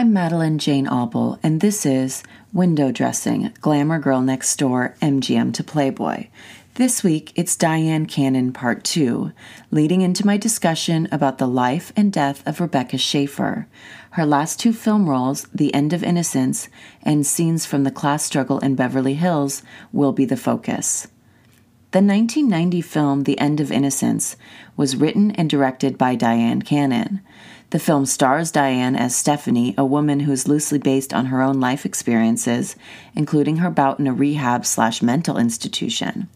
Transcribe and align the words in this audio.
I'm 0.00 0.14
Madelaine 0.14 0.56
Jane 0.56 0.88
Auble, 0.88 1.38
and 1.42 1.60
this 1.60 1.84
is 1.84 2.22
Window 2.54 2.90
Dressing 2.90 3.52
Glamour 3.60 3.98
Girl 3.98 4.22
Next 4.22 4.56
Door 4.56 4.96
MGM 5.02 5.52
to 5.52 5.62
Playboy. 5.62 6.28
This 6.76 7.04
week, 7.04 7.34
it's 7.36 7.54
Dyan 7.54 8.08
Cannon 8.08 8.54
Part 8.54 8.82
2, 8.82 9.30
leading 9.70 10.00
into 10.00 10.24
my 10.24 10.38
discussion 10.38 11.06
about 11.12 11.36
the 11.36 11.46
life 11.46 11.92
and 11.96 12.10
death 12.10 12.42
of 12.46 12.62
Rebecca 12.62 12.96
Schaeffer. 12.96 13.66
Her 14.12 14.24
last 14.24 14.58
two 14.58 14.72
film 14.72 15.06
roles, 15.06 15.46
The 15.54 15.74
End 15.74 15.92
of 15.92 16.02
Innocence 16.02 16.70
and 17.02 17.26
Scenes 17.26 17.66
from 17.66 17.84
the 17.84 17.90
Class 17.90 18.24
Struggle 18.24 18.58
in 18.60 18.76
Beverly 18.76 19.16
Hills, 19.16 19.62
will 19.92 20.12
be 20.12 20.24
the 20.24 20.38
focus. 20.38 21.08
The 21.90 21.98
1990 21.98 22.80
film 22.80 23.24
The 23.24 23.38
End 23.38 23.60
of 23.60 23.70
Innocence 23.70 24.36
was 24.78 24.96
written 24.96 25.32
and 25.32 25.50
directed 25.50 25.98
by 25.98 26.16
Dyan 26.16 26.64
Cannon. 26.64 27.20
The 27.70 27.78
film 27.78 28.04
stars 28.04 28.50
Dyan 28.50 28.96
as 28.96 29.14
Stephanie, 29.14 29.76
a 29.78 29.84
woman 29.84 30.20
who 30.20 30.32
is 30.32 30.48
loosely 30.48 30.80
based 30.80 31.14
on 31.14 31.26
her 31.26 31.40
own 31.40 31.60
life 31.60 31.86
experiences, 31.86 32.74
including 33.14 33.58
her 33.58 33.70
bout 33.70 34.00
in 34.00 34.08
a 34.08 34.12
rehab 34.12 34.66
slash 34.66 35.00
mental 35.00 35.38
institution. 35.38 36.28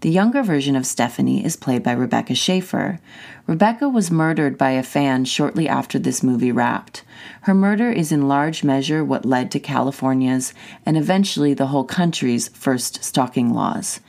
The 0.00 0.08
younger 0.08 0.42
version 0.42 0.76
of 0.76 0.86
Stephanie 0.86 1.44
is 1.44 1.56
played 1.56 1.82
by 1.82 1.92
Rebecca 1.92 2.34
Schaeffer. 2.34 2.98
Rebecca 3.46 3.90
was 3.90 4.10
murdered 4.10 4.56
by 4.56 4.70
a 4.70 4.82
fan 4.82 5.26
shortly 5.26 5.68
after 5.68 5.98
this 5.98 6.22
movie 6.22 6.50
wrapped. 6.50 7.02
Her 7.42 7.52
murder 7.52 7.90
is 7.90 8.10
in 8.10 8.26
large 8.26 8.64
measure 8.64 9.04
what 9.04 9.26
led 9.26 9.50
to 9.50 9.60
California's 9.60 10.54
and 10.86 10.96
eventually 10.96 11.52
the 11.52 11.66
whole 11.66 11.84
country's 11.84 12.48
first 12.48 13.04
stalking 13.04 13.52
laws. 13.52 14.00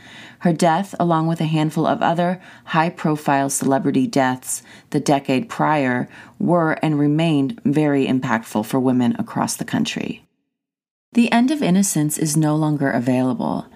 Her 0.42 0.54
death, 0.54 0.96
along 1.00 1.28
with 1.28 1.40
a 1.40 1.46
handful 1.46 1.86
of 1.86 2.02
other 2.02 2.42
high 2.66 2.90
profile 2.90 3.48
celebrity 3.50 4.08
deaths 4.08 4.64
the 4.90 5.00
decade 5.00 5.50
prior, 5.50 6.10
were 6.40 6.80
and 6.82 6.98
remained 6.98 7.62
very 7.64 8.08
impactful 8.08 8.66
for 8.66 8.80
women 8.80 9.16
across 9.20 9.56
the 9.56 9.66
country. 9.66 10.26
The 11.14 11.32
End 11.32 11.52
of 11.52 11.62
Innocence 11.62 12.18
is 12.18 12.36
no 12.36 12.56
longer 12.56 12.90
available. 12.90 13.68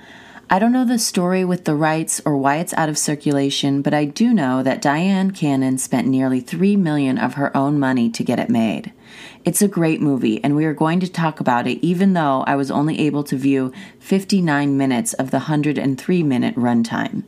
I 0.48 0.60
don't 0.60 0.72
know 0.72 0.86
the 0.86 1.00
story 1.00 1.44
with 1.44 1.66
the 1.66 1.76
rights 1.76 2.22
or 2.24 2.38
why 2.38 2.58
it's 2.58 2.74
out 2.76 2.88
of 2.88 3.00
circulation, 3.00 3.82
but 3.82 3.96
I 3.96 4.06
do 4.06 4.32
know 4.32 4.62
that 4.62 4.80
Dyan 4.80 5.36
Cannon 5.36 5.80
spent 5.80 6.08
nearly 6.08 6.40
3 6.40 6.76
million 6.76 7.18
of 7.18 7.34
her 7.34 7.56
own 7.58 7.80
money 7.80 8.12
to 8.12 8.24
get 8.24 8.38
it 8.38 8.48
made. 8.48 8.94
It's 9.44 9.64
a 9.64 9.68
great 9.68 10.02
movie 10.02 10.44
and 10.44 10.56
we 10.56 10.66
are 10.66 10.74
going 10.74 11.00
to 11.00 11.12
talk 11.12 11.40
about 11.40 11.66
it 11.66 11.84
even 11.84 12.14
though 12.14 12.44
I 12.46 12.56
was 12.58 12.70
only 12.70 13.00
able 13.00 13.24
to 13.24 13.36
view 13.36 13.74
59 14.00 14.78
minutes 14.78 15.14
of 15.14 15.32
the 15.32 15.40
103 15.40 16.24
minute 16.24 16.56
runtime. 16.56 17.24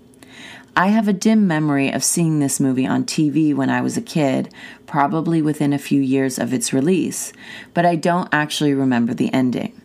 I 0.76 0.90
have 0.90 1.08
a 1.08 1.14
dim 1.14 1.48
memory 1.48 1.90
of 1.92 2.04
seeing 2.04 2.38
this 2.38 2.60
movie 2.60 2.86
on 2.86 3.04
TV 3.04 3.52
when 3.56 3.72
I 3.72 3.82
was 3.82 3.98
a 3.98 4.02
kid, 4.02 4.54
probably 4.86 5.42
within 5.42 5.73
a 5.73 5.80
few 5.80 6.02
years 6.02 6.38
of 6.38 6.54
its 6.54 6.72
release, 6.72 7.34
but 7.73 7.84
I 7.84 7.95
don't 7.95 8.30
actually 8.32 8.76
remember 8.76 9.16
the 9.16 9.34
ending. 9.34 9.82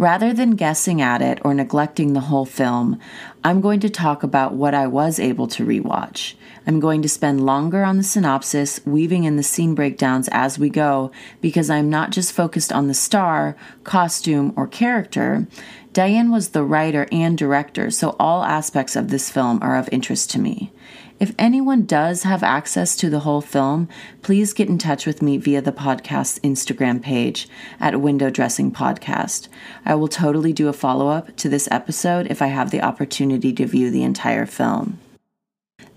Rather 0.00 0.32
than 0.32 0.52
guessing 0.52 1.02
at 1.02 1.20
it 1.20 1.38
or 1.44 1.52
neglecting 1.52 2.14
the 2.14 2.20
whole 2.20 2.46
film, 2.46 2.98
I'm 3.44 3.60
going 3.60 3.80
to 3.80 3.90
talk 3.90 4.22
about 4.22 4.54
what 4.54 4.72
I 4.72 4.86
was 4.86 5.20
able 5.20 5.46
to 5.48 5.66
rewatch. 5.66 6.36
I'm 6.66 6.80
going 6.80 7.02
to 7.02 7.08
spend 7.08 7.44
longer 7.44 7.84
on 7.84 7.98
the 7.98 8.02
synopsis, 8.02 8.80
weaving 8.86 9.24
in 9.24 9.36
the 9.36 9.42
scene 9.42 9.74
breakdowns 9.74 10.30
as 10.32 10.58
we 10.58 10.70
go, 10.70 11.10
because 11.42 11.68
I'm 11.68 11.90
not 11.90 12.12
just 12.12 12.32
focused 12.32 12.72
on 12.72 12.88
the 12.88 12.94
star, 12.94 13.56
costume, 13.84 14.54
or 14.56 14.66
character. 14.66 15.46
Dyan 15.92 16.30
was 16.30 16.48
the 16.48 16.64
writer 16.64 17.06
and 17.12 17.36
director, 17.36 17.90
so 17.90 18.16
all 18.18 18.42
aspects 18.42 18.96
of 18.96 19.08
this 19.08 19.30
film 19.30 19.58
are 19.60 19.76
of 19.76 19.86
interest 19.92 20.30
to 20.30 20.40
me. 20.40 20.72
If 21.20 21.34
anyone 21.38 21.84
does 21.84 22.22
have 22.22 22.42
access 22.42 22.96
to 22.96 23.10
the 23.10 23.20
whole 23.20 23.42
film, 23.42 23.90
please 24.22 24.54
get 24.54 24.70
in 24.70 24.78
touch 24.78 25.04
with 25.04 25.20
me 25.20 25.36
via 25.36 25.60
the 25.60 25.70
podcast's 25.70 26.38
Instagram 26.38 27.02
page 27.02 27.46
at 27.78 28.00
Window 28.00 28.30
Dressing 28.30 28.72
Podcast. 28.72 29.48
I 29.84 29.96
will 29.96 30.08
totally 30.08 30.54
do 30.54 30.68
a 30.68 30.72
follow 30.72 31.08
up 31.08 31.36
to 31.36 31.50
this 31.50 31.68
episode 31.70 32.28
if 32.30 32.40
I 32.40 32.46
have 32.46 32.70
the 32.70 32.80
opportunity 32.80 33.52
to 33.52 33.66
view 33.66 33.90
the 33.90 34.02
entire 34.02 34.46
film. 34.46 34.98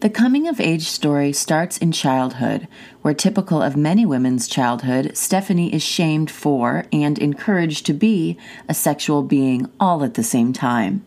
The 0.01 0.09
coming 0.09 0.49
of 0.49 0.59
age 0.59 0.87
story 0.87 1.31
starts 1.31 1.77
in 1.77 1.93
childhood, 1.93 2.67
where, 3.01 3.13
typical 3.13 3.61
of 3.61 3.77
many 3.77 4.05
women's 4.05 4.49
childhood, 4.49 5.15
Stephanie 5.15 5.73
is 5.73 5.81
shamed 5.81 6.29
for 6.29 6.83
and 6.91 7.17
encouraged 7.17 7.85
to 7.85 7.93
be 7.93 8.37
a 8.67 8.73
sexual 8.73 9.23
being 9.23 9.71
all 9.79 10.03
at 10.03 10.15
the 10.15 10.23
same 10.23 10.51
time. 10.51 11.05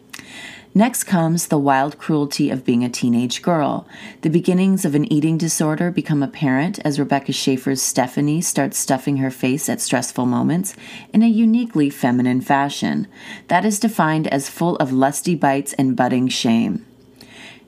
Next 0.76 1.04
comes 1.04 1.46
the 1.46 1.56
wild 1.56 1.96
cruelty 1.96 2.50
of 2.50 2.62
being 2.62 2.84
a 2.84 2.90
teenage 2.90 3.40
girl. 3.40 3.88
The 4.20 4.28
beginnings 4.28 4.84
of 4.84 4.94
an 4.94 5.10
eating 5.10 5.38
disorder 5.38 5.90
become 5.90 6.22
apparent 6.22 6.78
as 6.80 6.98
Rebecca 6.98 7.32
Schaeffer's 7.32 7.80
Stephanie 7.80 8.42
starts 8.42 8.76
stuffing 8.76 9.16
her 9.16 9.30
face 9.30 9.70
at 9.70 9.80
stressful 9.80 10.26
moments 10.26 10.76
in 11.14 11.22
a 11.22 11.28
uniquely 11.28 11.88
feminine 11.88 12.42
fashion 12.42 13.08
that 13.48 13.64
is 13.64 13.80
defined 13.80 14.26
as 14.26 14.50
full 14.50 14.76
of 14.76 14.92
lusty 14.92 15.34
bites 15.34 15.72
and 15.78 15.96
budding 15.96 16.28
shame. 16.28 16.84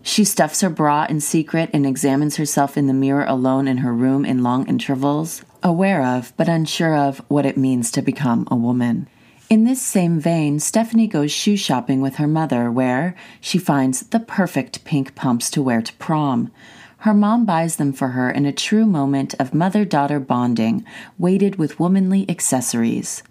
She 0.03 0.23
stuffs 0.23 0.61
her 0.61 0.69
bra 0.69 1.07
in 1.09 1.23
secret 1.23 1.71
and 1.73 1.87
examines 1.87 2.37
herself 2.37 2.77
in 2.77 2.89
the 2.89 2.93
mirror 2.93 3.25
alone 3.25 3.67
in 3.67 3.79
her 3.79 3.95
room 3.95 4.27
in 4.27 4.43
long 4.43 4.69
intervals, 4.69 5.43
aware 5.63 6.05
of 6.05 6.35
but 6.37 6.47
unsure 6.47 6.95
of 6.95 7.23
what 7.29 7.47
it 7.47 7.57
means 7.57 7.91
to 7.93 8.03
become 8.03 8.47
a 8.51 8.55
woman. 8.55 9.09
In 9.51 9.65
this 9.65 9.81
same 9.81 10.21
vein, 10.21 10.61
Stephanie 10.61 11.07
goes 11.07 11.33
shoe 11.33 11.57
shopping 11.57 12.03
with 12.03 12.17
her 12.17 12.27
mother, 12.27 12.71
where 12.71 13.17
she 13.41 13.57
finds 13.57 14.01
the 14.01 14.21
perfect 14.21 14.85
pink 14.85 15.15
pumps 15.15 15.49
to 15.53 15.63
wear 15.63 15.81
to 15.81 15.93
prom. 15.95 16.51
Her 16.99 17.15
mom 17.15 17.47
buys 17.47 17.77
them 17.77 17.95
for 17.95 18.09
her 18.09 18.31
in 18.31 18.45
a 18.45 18.53
true 18.53 18.85
moment 18.85 19.35
of 19.39 19.55
mother 19.55 19.87
daughter 19.87 20.21
bonding, 20.21 20.85
weighted 21.17 21.57
with 21.57 21.81
womanly 21.81 22.29
accessories. 22.29 23.23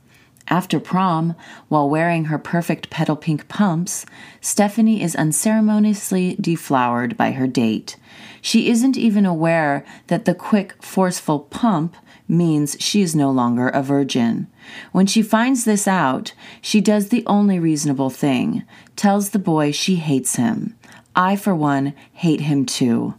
After 0.48 0.80
prom, 0.80 1.36
while 1.68 1.88
wearing 1.88 2.26
her 2.26 2.40
perfect 2.40 2.90
petal 2.90 3.16
pink 3.16 3.48
pumps, 3.48 4.04
Stephanie 4.42 5.04
is 5.04 5.16
unceremoniously 5.16 6.36
deflowered 6.42 7.16
by 7.16 7.32
her 7.32 7.46
date. 7.46 7.96
She 8.42 8.72
isn't 8.72 8.98
even 8.98 9.28
aware 9.28 9.86
that 10.08 10.26
the 10.26 10.34
quick, 10.34 10.82
forceful 10.82 11.42
pump 11.42 11.96
means 12.28 12.78
she 12.80 13.02
is 13.02 13.16
no 13.16 13.32
longer 13.32 13.70
a 13.70 13.82
virgin. 13.82 14.48
When 14.92 15.06
she 15.06 15.22
finds 15.22 15.66
this 15.66 15.88
out, 15.88 16.34
she 16.62 16.82
does 16.82 17.10
the 17.10 17.26
only 17.26 17.60
reasonable 17.60 18.10
thing 18.10 18.64
tells 18.96 19.30
the 19.30 19.40
boy 19.40 19.72
she 19.72 19.96
hates 19.96 20.36
him. 20.36 20.76
I, 21.16 21.36
for 21.36 21.56
one, 21.56 21.94
hate 22.14 22.42
him 22.42 22.66
too. 22.66 23.16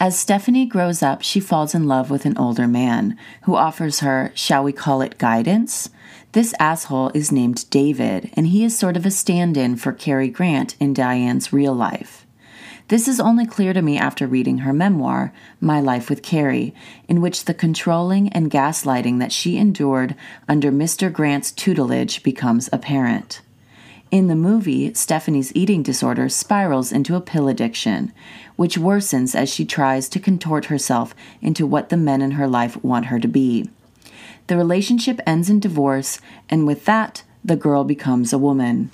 As 0.00 0.16
Stephanie 0.16 0.66
grows 0.66 1.02
up, 1.02 1.22
she 1.22 1.40
falls 1.40 1.74
in 1.74 1.88
love 1.88 2.08
with 2.08 2.24
an 2.24 2.38
older 2.38 2.68
man 2.68 3.18
who 3.42 3.56
offers 3.56 3.98
her, 4.00 4.30
shall 4.34 4.62
we 4.62 4.72
call 4.72 5.02
it 5.02 5.18
guidance? 5.18 5.90
This 6.32 6.54
asshole 6.60 7.10
is 7.14 7.32
named 7.32 7.68
David, 7.68 8.30
and 8.34 8.46
he 8.46 8.62
is 8.62 8.78
sort 8.78 8.96
of 8.96 9.04
a 9.04 9.10
stand 9.10 9.56
in 9.56 9.74
for 9.74 9.92
Cary 9.92 10.28
Grant 10.28 10.76
in 10.78 10.94
Dyan's 10.94 11.52
real 11.52 11.74
life. 11.74 12.27
This 12.88 13.06
is 13.06 13.20
only 13.20 13.44
clear 13.44 13.74
to 13.74 13.82
me 13.82 13.98
after 13.98 14.26
reading 14.26 14.58
her 14.58 14.72
memoir, 14.72 15.30
My 15.60 15.78
Life 15.78 16.08
with 16.08 16.22
Cary, 16.22 16.74
in 17.06 17.20
which 17.20 17.44
the 17.44 17.52
controlling 17.52 18.30
and 18.30 18.50
gaslighting 18.50 19.18
that 19.18 19.30
she 19.30 19.58
endured 19.58 20.14
under 20.48 20.72
Mr. 20.72 21.12
Grant's 21.12 21.52
tutelage 21.52 22.22
becomes 22.22 22.70
apparent. 22.72 23.42
In 24.10 24.28
the 24.28 24.34
movie, 24.34 24.94
Stephanie's 24.94 25.54
eating 25.54 25.82
disorder 25.82 26.30
spirals 26.30 26.90
into 26.90 27.14
a 27.14 27.20
pill 27.20 27.46
addiction, 27.46 28.10
which 28.56 28.78
worsens 28.78 29.34
as 29.34 29.52
she 29.52 29.66
tries 29.66 30.08
to 30.08 30.18
contort 30.18 30.66
herself 30.66 31.14
into 31.42 31.66
what 31.66 31.90
the 31.90 31.96
men 31.98 32.22
in 32.22 32.32
her 32.32 32.48
life 32.48 32.82
want 32.82 33.06
her 33.06 33.20
to 33.20 33.28
be. 33.28 33.68
The 34.46 34.56
relationship 34.56 35.20
ends 35.26 35.50
in 35.50 35.60
divorce, 35.60 36.22
and 36.48 36.66
with 36.66 36.86
that, 36.86 37.22
the 37.44 37.56
girl 37.56 37.84
becomes 37.84 38.32
a 38.32 38.38
woman. 38.38 38.90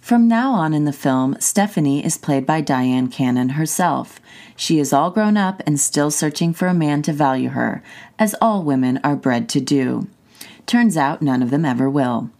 From 0.00 0.28
now 0.28 0.52
on 0.52 0.72
in 0.72 0.84
the 0.84 0.92
film, 0.92 1.36
Stephanie 1.40 2.04
is 2.04 2.16
played 2.16 2.46
by 2.46 2.62
Dyan 2.62 3.08
Cannon 3.08 3.50
herself. 3.50 4.20
She 4.56 4.78
is 4.78 4.92
all 4.92 5.10
grown 5.10 5.36
up 5.36 5.60
and 5.66 5.78
still 5.78 6.10
searching 6.10 6.54
for 6.54 6.68
a 6.68 6.72
man 6.72 7.02
to 7.02 7.12
value 7.12 7.50
her, 7.50 7.82
as 8.18 8.34
all 8.40 8.62
women 8.62 9.00
are 9.02 9.16
bred 9.16 9.48
to 9.50 9.60
do. 9.60 10.06
Turns 10.66 10.96
out 10.96 11.20
none 11.20 11.42
of 11.42 11.50
them 11.50 11.64
ever 11.64 11.90
will. 11.90 12.30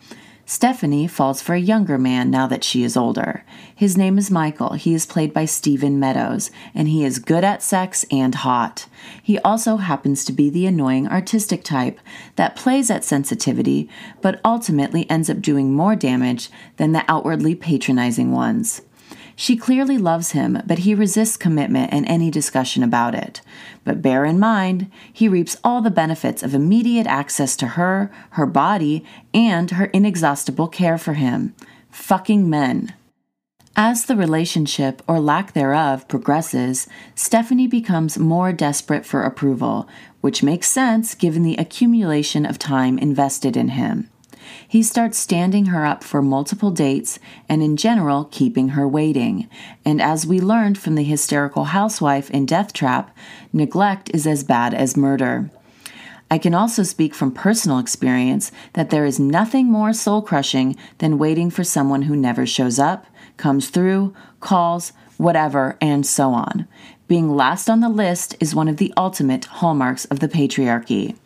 Stephanie 0.51 1.07
falls 1.07 1.43
for 1.43 1.55
a 1.55 1.61
younger 1.61 1.99
man 1.99 2.31
now 2.31 2.47
that 2.47 2.65
she 2.65 2.83
is 2.83 2.97
older. 2.97 3.45
His 3.75 3.99
name 3.99 4.17
is 4.17 4.31
Michael. 4.31 4.73
He 4.73 4.95
is 4.95 5.05
played 5.05 5.35
by 5.35 5.45
Stephen 5.45 6.01
Meadows, 6.01 6.51
and 6.75 6.89
he 6.89 7.05
is 7.05 7.19
good 7.19 7.45
at 7.45 7.63
sex 7.63 8.07
and 8.11 8.35
hot. 8.35 8.87
He 9.23 9.39
also 9.41 9.77
happens 9.77 10.25
to 10.25 10.33
be 10.33 10.49
the 10.49 10.65
annoying 10.65 11.07
artistic 11.07 11.65
type 11.65 12.01
that 12.37 12.57
plays 12.57 12.91
at 12.91 13.05
sensitivity, 13.05 13.91
but 14.23 14.41
ultimately 14.43 15.09
ends 15.11 15.29
up 15.29 15.43
doing 15.43 15.75
more 15.75 15.95
damage 15.95 16.49
than 16.79 16.93
the 16.93 17.05
outwardly 17.09 17.55
patronizing 17.55 18.33
ones. 18.33 18.81
She 19.41 19.57
clearly 19.57 19.99
loves 19.99 20.33
him, 20.33 20.61
but 20.67 20.81
he 20.81 20.97
resists 20.97 21.37
commitment 21.37 21.93
and 21.93 22.05
any 22.07 22.29
discussion 22.29 22.83
about 22.83 23.15
it. 23.15 23.41
But 23.85 24.03
bear 24.03 24.25
in 24.25 24.41
mind, 24.41 24.91
he 25.13 25.29
reaps 25.29 25.57
all 25.63 25.81
the 25.81 25.93
benefits 25.93 26.43
of 26.43 26.57
immediate 26.57 27.07
access 27.07 27.55
to 27.59 27.69
her, 27.69 28.11
her 28.31 28.47
body, 28.47 29.05
and 29.33 29.71
her 29.71 29.85
inexhaustible 29.85 30.67
care 30.67 30.99
for 30.99 31.13
him. 31.13 31.55
Fucking 31.89 32.51
men. 32.51 32.95
As 33.77 34.07
the 34.07 34.17
relationship, 34.17 35.03
or 35.07 35.21
lack 35.21 35.53
thereof, 35.53 36.09
progresses, 36.09 36.89
Stephanie 37.15 37.69
becomes 37.69 38.19
more 38.19 38.53
desperate 38.53 39.07
for 39.07 39.23
approval, 39.23 39.89
which 40.21 40.43
makes 40.43 40.67
sense 40.67 41.15
given 41.15 41.45
the 41.45 41.55
accumulation 41.59 42.45
of 42.45 42.59
time 42.59 42.99
invested 42.99 43.57
in 43.57 43.69
him. 43.69 44.11
He 44.67 44.83
starts 44.83 45.19
standing 45.19 45.67
her 45.67 45.85
up 45.85 46.05
for 46.05 46.23
multiple 46.23 46.71
dates 46.71 47.19
and, 47.49 47.63
in 47.63 47.77
general, 47.77 48.29
keeping 48.31 48.71
her 48.71 48.87
waiting. 48.87 49.49
And 49.85 50.01
as 50.01 50.27
we 50.27 50.41
learned 50.41 50.79
from 50.79 50.95
the 50.95 51.05
hysterical 51.05 51.65
housewife 51.65 52.31
in 52.31 52.47
Death 52.47 52.73
Trap, 52.73 53.17
neglect 53.53 54.11
is 54.13 54.27
as 54.27 54.45
bad 54.45 54.75
as 54.75 54.97
murder. 54.97 55.51
I 56.31 56.39
can 56.39 56.55
also 56.55 56.83
speak 56.83 57.15
from 57.15 57.33
personal 57.33 57.79
experience 57.79 58.53
that 58.75 58.91
there 58.91 59.07
is 59.07 59.19
nothing 59.19 59.71
more 59.71 59.93
soul 59.95 60.21
crushing 60.21 60.77
than 60.99 61.19
waiting 61.19 61.51
for 61.51 61.65
someone 61.65 62.03
who 62.03 62.17
never 62.17 62.45
shows 62.45 62.79
up, 62.79 63.07
comes 63.39 63.71
through, 63.71 64.15
calls, 64.41 64.93
whatever, 65.17 65.79
and 65.81 66.07
so 66.07 66.33
on. 66.33 66.69
Being 67.07 67.35
last 67.35 67.71
on 67.71 67.81
the 67.81 67.89
list 67.89 68.37
is 68.41 68.55
one 68.55 68.69
of 68.69 68.77
the 68.77 68.93
ultimate 68.97 69.47
hallmarks 69.47 70.05
of 70.07 70.21
the 70.21 70.29
patriarchy. 70.29 71.17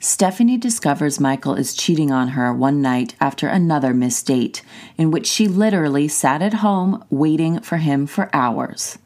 Stephanie 0.00 0.56
discovers 0.56 1.18
Michael 1.18 1.54
is 1.54 1.74
cheating 1.74 2.12
on 2.12 2.28
her 2.28 2.52
one 2.52 2.80
night 2.80 3.16
after 3.20 3.48
another 3.48 3.92
missed 3.92 4.26
date, 4.26 4.62
in 4.96 5.10
which 5.10 5.26
she 5.26 5.48
literally 5.48 6.06
sat 6.06 6.40
at 6.40 6.54
home 6.54 7.04
waiting 7.10 7.58
for 7.60 7.78
him 7.78 8.06
for 8.06 8.30
hours. 8.32 8.98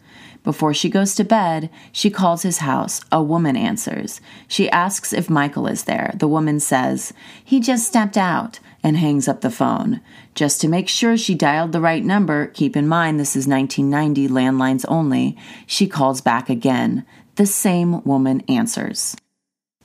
Before 0.44 0.74
she 0.74 0.90
goes 0.90 1.14
to 1.14 1.24
bed, 1.24 1.70
she 1.92 2.10
calls 2.10 2.42
his 2.42 2.58
house. 2.58 3.00
A 3.10 3.22
woman 3.22 3.56
answers. 3.56 4.20
She 4.48 4.68
asks 4.68 5.14
if 5.14 5.30
Michael 5.30 5.66
is 5.66 5.84
there. 5.84 6.12
The 6.16 6.28
woman 6.28 6.60
says, 6.60 7.14
He 7.42 7.60
just 7.60 7.86
stepped 7.86 8.18
out, 8.18 8.58
and 8.82 8.96
hangs 8.96 9.28
up 9.28 9.40
the 9.40 9.50
phone. 9.50 10.00
Just 10.34 10.60
to 10.60 10.68
make 10.68 10.88
sure 10.88 11.16
she 11.16 11.34
dialed 11.34 11.72
the 11.72 11.80
right 11.80 12.04
number, 12.04 12.48
keep 12.48 12.76
in 12.76 12.88
mind 12.88 13.18
this 13.18 13.36
is 13.36 13.46
1990, 13.46 14.28
landlines 14.28 14.84
only, 14.88 15.38
she 15.66 15.86
calls 15.86 16.20
back 16.20 16.50
again. 16.50 17.06
The 17.36 17.46
same 17.46 18.02
woman 18.02 18.42
answers. 18.48 19.16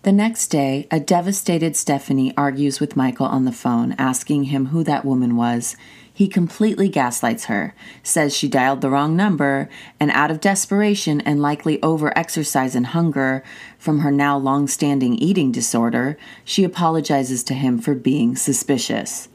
The 0.07 0.13
next 0.13 0.48
day, 0.48 0.88
a 0.89 1.01
devastated 1.01 1.75
Stephanie 1.75 2.33
argues 2.38 2.80
with 2.80 2.95
Michael 2.95 3.25
on 3.25 3.44
the 3.44 3.51
phone, 3.51 3.94
asking 3.98 4.45
him 4.45 4.68
who 4.68 4.81
that 4.86 5.04
woman 5.04 5.36
was. 5.36 5.75
He 6.13 6.30
completely 6.30 6.88
gaslights 6.88 7.48
her, 7.48 7.75
says 8.04 8.33
she 8.33 8.48
dialed 8.48 8.80
the 8.80 8.89
wrong 8.89 9.18
number, 9.18 9.68
and 10.00 10.09
out 10.12 10.31
of 10.31 10.39
desperation 10.39 11.19
and 11.19 11.42
likely 11.42 11.83
over 11.83 12.18
exercise 12.18 12.74
and 12.74 12.86
hunger 12.86 13.44
from 13.77 14.00
her 14.00 14.09
now 14.09 14.38
long 14.38 14.69
standing 14.69 15.15
eating 15.15 15.51
disorder, 15.51 16.18
she 16.45 16.63
apologizes 16.63 17.44
to 17.44 17.54
him 17.54 17.77
for 17.77 17.94
being 17.94 18.38
suspicious. 18.38 19.27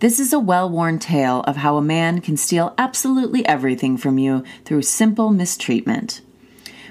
This 0.00 0.18
is 0.18 0.32
a 0.32 0.40
well 0.40 0.68
worn 0.68 0.98
tale 0.98 1.42
of 1.42 1.58
how 1.58 1.76
a 1.76 1.80
man 1.80 2.20
can 2.20 2.36
steal 2.36 2.74
absolutely 2.78 3.46
everything 3.46 3.96
from 3.96 4.18
you 4.18 4.42
through 4.64 4.82
simple 4.82 5.30
mistreatment. 5.30 6.20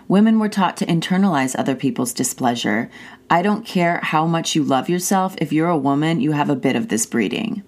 Women 0.07 0.39
were 0.39 0.49
taught 0.49 0.77
to 0.77 0.85
internalize 0.85 1.55
other 1.57 1.75
people's 1.75 2.13
displeasure. 2.13 2.89
I 3.29 3.41
don't 3.41 3.65
care 3.65 3.99
how 4.03 4.25
much 4.25 4.55
you 4.55 4.63
love 4.63 4.89
yourself, 4.89 5.35
if 5.37 5.53
you're 5.53 5.69
a 5.69 5.77
woman, 5.77 6.19
you 6.19 6.33
have 6.33 6.49
a 6.49 6.55
bit 6.55 6.75
of 6.75 6.89
this 6.89 7.05
breeding. 7.05 7.63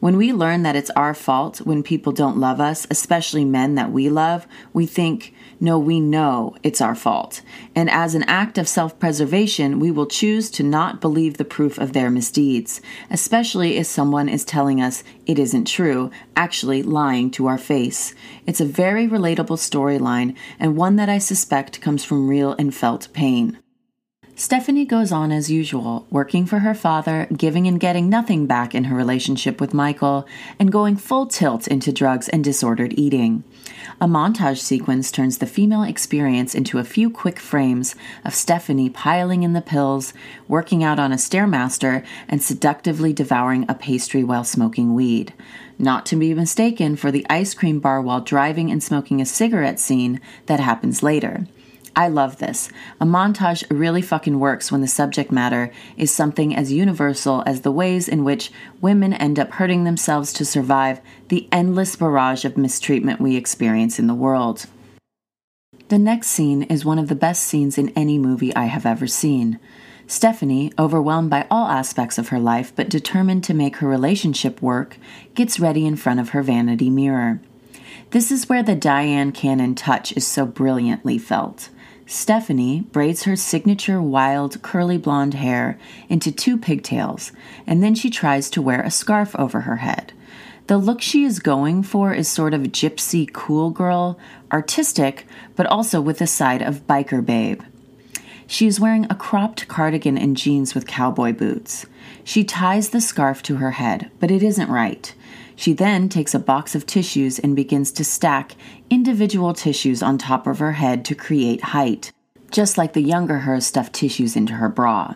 When 0.00 0.16
we 0.16 0.32
learn 0.32 0.62
that 0.62 0.76
it's 0.76 0.90
our 0.90 1.14
fault 1.14 1.58
when 1.58 1.82
people 1.82 2.12
don't 2.12 2.38
love 2.38 2.60
us, 2.60 2.86
especially 2.90 3.44
men 3.44 3.74
that 3.74 3.92
we 3.92 4.08
love, 4.08 4.46
we 4.72 4.86
think, 4.86 5.33
no, 5.60 5.78
we 5.78 6.00
know 6.00 6.56
it's 6.62 6.80
our 6.80 6.94
fault. 6.94 7.42
And 7.74 7.90
as 7.90 8.14
an 8.14 8.24
act 8.24 8.58
of 8.58 8.68
self 8.68 8.98
preservation, 8.98 9.78
we 9.78 9.90
will 9.90 10.06
choose 10.06 10.50
to 10.52 10.62
not 10.62 11.00
believe 11.00 11.36
the 11.36 11.44
proof 11.44 11.78
of 11.78 11.92
their 11.92 12.10
misdeeds, 12.10 12.80
especially 13.10 13.76
if 13.76 13.86
someone 13.86 14.28
is 14.28 14.44
telling 14.44 14.80
us 14.80 15.04
it 15.26 15.38
isn't 15.38 15.66
true, 15.66 16.10
actually 16.36 16.82
lying 16.82 17.30
to 17.32 17.46
our 17.46 17.58
face. 17.58 18.14
It's 18.46 18.60
a 18.60 18.66
very 18.66 19.06
relatable 19.06 19.58
storyline, 19.58 20.36
and 20.58 20.76
one 20.76 20.96
that 20.96 21.08
I 21.08 21.18
suspect 21.18 21.80
comes 21.80 22.04
from 22.04 22.28
real 22.28 22.52
and 22.58 22.74
felt 22.74 23.08
pain. 23.12 23.58
Stephanie 24.36 24.84
goes 24.84 25.12
on 25.12 25.30
as 25.30 25.48
usual, 25.48 26.08
working 26.10 26.44
for 26.44 26.58
her 26.58 26.74
father, 26.74 27.28
giving 27.36 27.68
and 27.68 27.78
getting 27.78 28.08
nothing 28.08 28.46
back 28.46 28.74
in 28.74 28.84
her 28.84 28.96
relationship 28.96 29.60
with 29.60 29.72
Michael, 29.72 30.26
and 30.58 30.72
going 30.72 30.96
full 30.96 31.26
tilt 31.26 31.68
into 31.68 31.92
drugs 31.92 32.28
and 32.28 32.42
disordered 32.42 32.92
eating. 32.98 33.44
A 34.00 34.08
montage 34.08 34.58
sequence 34.58 35.12
turns 35.12 35.38
the 35.38 35.46
female 35.46 35.84
experience 35.84 36.52
into 36.52 36.80
a 36.80 36.84
few 36.84 37.10
quick 37.10 37.38
frames 37.38 37.94
of 38.24 38.34
Stephanie 38.34 38.90
piling 38.90 39.44
in 39.44 39.52
the 39.52 39.60
pills, 39.60 40.12
working 40.48 40.82
out 40.82 40.98
on 40.98 41.12
a 41.12 41.16
Stairmaster, 41.16 42.04
and 42.28 42.42
seductively 42.42 43.12
devouring 43.12 43.64
a 43.68 43.74
pastry 43.74 44.24
while 44.24 44.42
smoking 44.42 44.94
weed. 44.94 45.32
Not 45.78 46.04
to 46.06 46.16
be 46.16 46.34
mistaken 46.34 46.96
for 46.96 47.12
the 47.12 47.24
ice 47.30 47.54
cream 47.54 47.78
bar 47.78 48.02
while 48.02 48.20
driving 48.20 48.72
and 48.72 48.82
smoking 48.82 49.20
a 49.20 49.26
cigarette 49.26 49.78
scene 49.78 50.20
that 50.46 50.58
happens 50.58 51.04
later. 51.04 51.46
I 51.96 52.08
love 52.08 52.38
this. 52.38 52.70
A 53.00 53.06
montage 53.06 53.64
really 53.70 54.02
fucking 54.02 54.40
works 54.40 54.72
when 54.72 54.80
the 54.80 54.88
subject 54.88 55.30
matter 55.30 55.70
is 55.96 56.12
something 56.12 56.54
as 56.54 56.72
universal 56.72 57.42
as 57.46 57.60
the 57.60 57.70
ways 57.70 58.08
in 58.08 58.24
which 58.24 58.50
women 58.80 59.12
end 59.12 59.38
up 59.38 59.52
hurting 59.52 59.84
themselves 59.84 60.32
to 60.34 60.44
survive 60.44 61.00
the 61.28 61.48
endless 61.52 61.94
barrage 61.94 62.44
of 62.44 62.56
mistreatment 62.56 63.20
we 63.20 63.36
experience 63.36 63.98
in 63.98 64.08
the 64.08 64.14
world. 64.14 64.66
The 65.88 65.98
next 65.98 66.28
scene 66.28 66.64
is 66.64 66.84
one 66.84 66.98
of 66.98 67.08
the 67.08 67.14
best 67.14 67.44
scenes 67.44 67.78
in 67.78 67.90
any 67.90 68.18
movie 68.18 68.54
I 68.56 68.64
have 68.64 68.86
ever 68.86 69.06
seen. 69.06 69.60
Stephanie, 70.06 70.72
overwhelmed 70.78 71.30
by 71.30 71.46
all 71.50 71.68
aspects 71.68 72.18
of 72.18 72.28
her 72.28 72.40
life 72.40 72.72
but 72.74 72.88
determined 72.88 73.44
to 73.44 73.54
make 73.54 73.76
her 73.76 73.88
relationship 73.88 74.60
work, 74.60 74.96
gets 75.34 75.60
ready 75.60 75.86
in 75.86 75.96
front 75.96 76.20
of 76.20 76.30
her 76.30 76.42
vanity 76.42 76.90
mirror. 76.90 77.40
This 78.10 78.30
is 78.30 78.48
where 78.48 78.62
the 78.62 78.76
Dyan 78.76 79.32
Cannon 79.32 79.74
touch 79.74 80.16
is 80.16 80.26
so 80.26 80.46
brilliantly 80.46 81.18
felt. 81.18 81.68
Stephanie 82.06 82.80
braids 82.92 83.22
her 83.22 83.34
signature 83.34 84.00
wild 84.00 84.60
curly 84.62 84.98
blonde 84.98 85.34
hair 85.34 85.78
into 86.08 86.30
two 86.30 86.58
pigtails, 86.58 87.32
and 87.66 87.82
then 87.82 87.94
she 87.94 88.10
tries 88.10 88.50
to 88.50 88.60
wear 88.60 88.82
a 88.82 88.90
scarf 88.90 89.34
over 89.38 89.62
her 89.62 89.76
head. 89.76 90.12
The 90.66 90.78
look 90.78 91.00
she 91.00 91.24
is 91.24 91.38
going 91.38 91.82
for 91.82 92.12
is 92.12 92.28
sort 92.28 92.54
of 92.54 92.62
gypsy 92.62 93.30
cool 93.32 93.70
girl, 93.70 94.18
artistic, 94.52 95.26
but 95.56 95.66
also 95.66 96.00
with 96.00 96.20
a 96.20 96.26
side 96.26 96.62
of 96.62 96.86
biker 96.86 97.24
babe. 97.24 97.62
She 98.46 98.66
is 98.66 98.80
wearing 98.80 99.06
a 99.06 99.14
cropped 99.14 99.68
cardigan 99.68 100.18
and 100.18 100.36
jeans 100.36 100.74
with 100.74 100.86
cowboy 100.86 101.32
boots. 101.32 101.86
She 102.22 102.44
ties 102.44 102.90
the 102.90 103.00
scarf 103.00 103.42
to 103.44 103.56
her 103.56 103.72
head, 103.72 104.10
but 104.20 104.30
it 104.30 104.42
isn't 104.42 104.70
right. 104.70 105.14
She 105.56 105.72
then 105.72 106.08
takes 106.08 106.34
a 106.34 106.38
box 106.38 106.74
of 106.74 106.86
tissues 106.86 107.38
and 107.38 107.54
begins 107.54 107.92
to 107.92 108.04
stack 108.04 108.56
individual 108.90 109.54
tissues 109.54 110.02
on 110.02 110.18
top 110.18 110.46
of 110.46 110.58
her 110.58 110.72
head 110.72 111.04
to 111.06 111.14
create 111.14 111.62
height, 111.62 112.12
just 112.50 112.76
like 112.76 112.92
the 112.92 113.02
younger 113.02 113.40
her 113.40 113.60
stuffed 113.60 113.92
tissues 113.92 114.36
into 114.36 114.54
her 114.54 114.68
bra. 114.68 115.14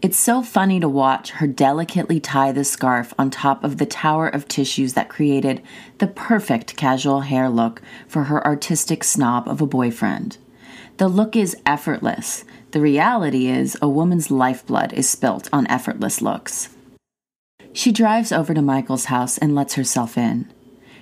It's 0.00 0.16
so 0.16 0.42
funny 0.42 0.78
to 0.78 0.88
watch 0.88 1.30
her 1.32 1.48
delicately 1.48 2.20
tie 2.20 2.52
the 2.52 2.62
scarf 2.62 3.12
on 3.18 3.30
top 3.30 3.64
of 3.64 3.78
the 3.78 3.86
tower 3.86 4.28
of 4.28 4.46
tissues 4.46 4.94
that 4.94 5.08
created 5.08 5.60
the 5.98 6.06
perfect 6.06 6.76
casual 6.76 7.22
hair 7.22 7.48
look 7.48 7.82
for 8.06 8.24
her 8.24 8.44
artistic 8.46 9.02
snob 9.02 9.48
of 9.48 9.60
a 9.60 9.66
boyfriend. 9.66 10.38
The 10.98 11.08
look 11.08 11.34
is 11.34 11.56
effortless. 11.66 12.44
The 12.70 12.80
reality 12.80 13.48
is, 13.48 13.76
a 13.82 13.88
woman's 13.88 14.30
lifeblood 14.30 14.92
is 14.92 15.08
spilt 15.08 15.48
on 15.52 15.66
effortless 15.66 16.22
looks. 16.22 16.68
She 17.72 17.92
drives 17.92 18.32
over 18.32 18.54
to 18.54 18.62
Michael's 18.62 19.06
house 19.06 19.38
and 19.38 19.54
lets 19.54 19.74
herself 19.74 20.18
in. 20.18 20.50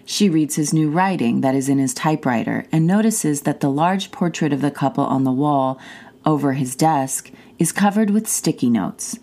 She 0.04 0.28
reads 0.28 0.54
his 0.54 0.73
new 0.73 0.90
writing 0.90 1.40
that 1.40 1.54
is 1.54 1.68
in 1.68 1.78
his 1.78 1.94
typewriter 1.94 2.66
and 2.70 2.87
notices 2.87 3.42
that 3.42 3.61
the 3.61 3.70
large 3.70 4.12
portrait 4.12 4.52
of 4.52 4.61
the 4.61 4.70
couple 4.70 5.04
on 5.04 5.25
the 5.25 5.32
wall 5.32 5.80
over 6.25 6.52
his 6.52 6.76
desk 6.76 7.30
is 7.58 7.73
covered 7.73 8.11
with 8.11 8.28
sticky 8.28 8.70
notes. 8.70 9.18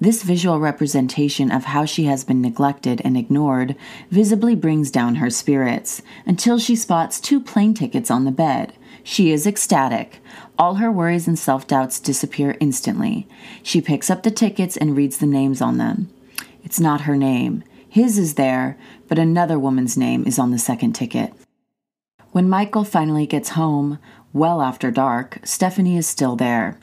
This 0.00 0.22
visual 0.22 0.58
representation 0.58 1.50
of 1.50 1.64
how 1.64 1.84
she 1.84 2.04
has 2.04 2.24
been 2.24 2.40
neglected 2.40 3.02
and 3.04 3.16
ignored 3.16 3.76
visibly 4.10 4.54
brings 4.54 4.90
down 4.90 5.16
her 5.16 5.28
spirits 5.28 6.00
until 6.24 6.58
she 6.58 6.74
spots 6.74 7.20
two 7.20 7.40
plane 7.40 7.74
tickets 7.74 8.10
on 8.10 8.24
the 8.24 8.30
bed. 8.30 8.72
She 9.02 9.30
is 9.30 9.46
ecstatic. 9.46 10.20
All 10.58 10.76
her 10.76 10.90
worries 10.90 11.28
and 11.28 11.38
self 11.38 11.66
doubts 11.66 12.00
disappear 12.00 12.56
instantly. 12.60 13.26
She 13.62 13.80
picks 13.80 14.08
up 14.08 14.22
the 14.22 14.30
tickets 14.30 14.76
and 14.76 14.96
reads 14.96 15.18
the 15.18 15.26
names 15.26 15.60
on 15.60 15.76
them. 15.76 16.08
It's 16.62 16.80
not 16.80 17.02
her 17.02 17.16
name. 17.16 17.64
His 17.88 18.18
is 18.18 18.34
there, 18.34 18.78
but 19.08 19.18
another 19.18 19.58
woman's 19.58 19.96
name 19.96 20.24
is 20.24 20.38
on 20.38 20.50
the 20.50 20.58
second 20.58 20.92
ticket. 20.92 21.32
When 22.32 22.48
Michael 22.48 22.84
finally 22.84 23.26
gets 23.26 23.50
home, 23.50 23.98
well 24.32 24.62
after 24.62 24.90
dark, 24.92 25.40
Stephanie 25.42 25.96
is 25.96 26.06
still 26.06 26.36
there. 26.36 26.78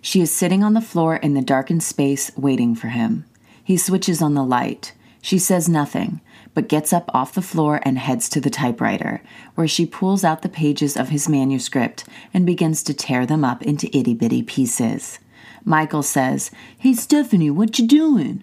She 0.00 0.20
is 0.20 0.32
sitting 0.32 0.64
on 0.64 0.74
the 0.74 0.80
floor 0.80 1.16
in 1.16 1.34
the 1.34 1.42
darkened 1.42 1.82
space 1.82 2.32
waiting 2.36 2.74
for 2.74 2.88
him. 2.88 3.24
He 3.62 3.76
switches 3.76 4.20
on 4.20 4.34
the 4.34 4.42
light. 4.42 4.92
She 5.22 5.38
says 5.38 5.68
nothing, 5.68 6.20
but 6.54 6.68
gets 6.68 6.92
up 6.92 7.08
off 7.14 7.34
the 7.34 7.42
floor 7.42 7.80
and 7.84 7.98
heads 7.98 8.28
to 8.30 8.40
the 8.40 8.50
typewriter, 8.50 9.22
where 9.54 9.68
she 9.68 9.86
pulls 9.86 10.24
out 10.24 10.42
the 10.42 10.48
pages 10.48 10.96
of 10.96 11.10
his 11.10 11.28
manuscript 11.28 12.04
and 12.34 12.44
begins 12.44 12.82
to 12.82 12.94
tear 12.94 13.26
them 13.26 13.44
up 13.44 13.62
into 13.62 13.94
itty 13.96 14.14
bitty 14.14 14.42
pieces. 14.42 15.18
Michael 15.64 16.02
says, 16.02 16.50
Hey, 16.78 16.94
Stephanie, 16.94 17.50
what 17.50 17.78
you 17.78 17.86
doing? 17.86 18.42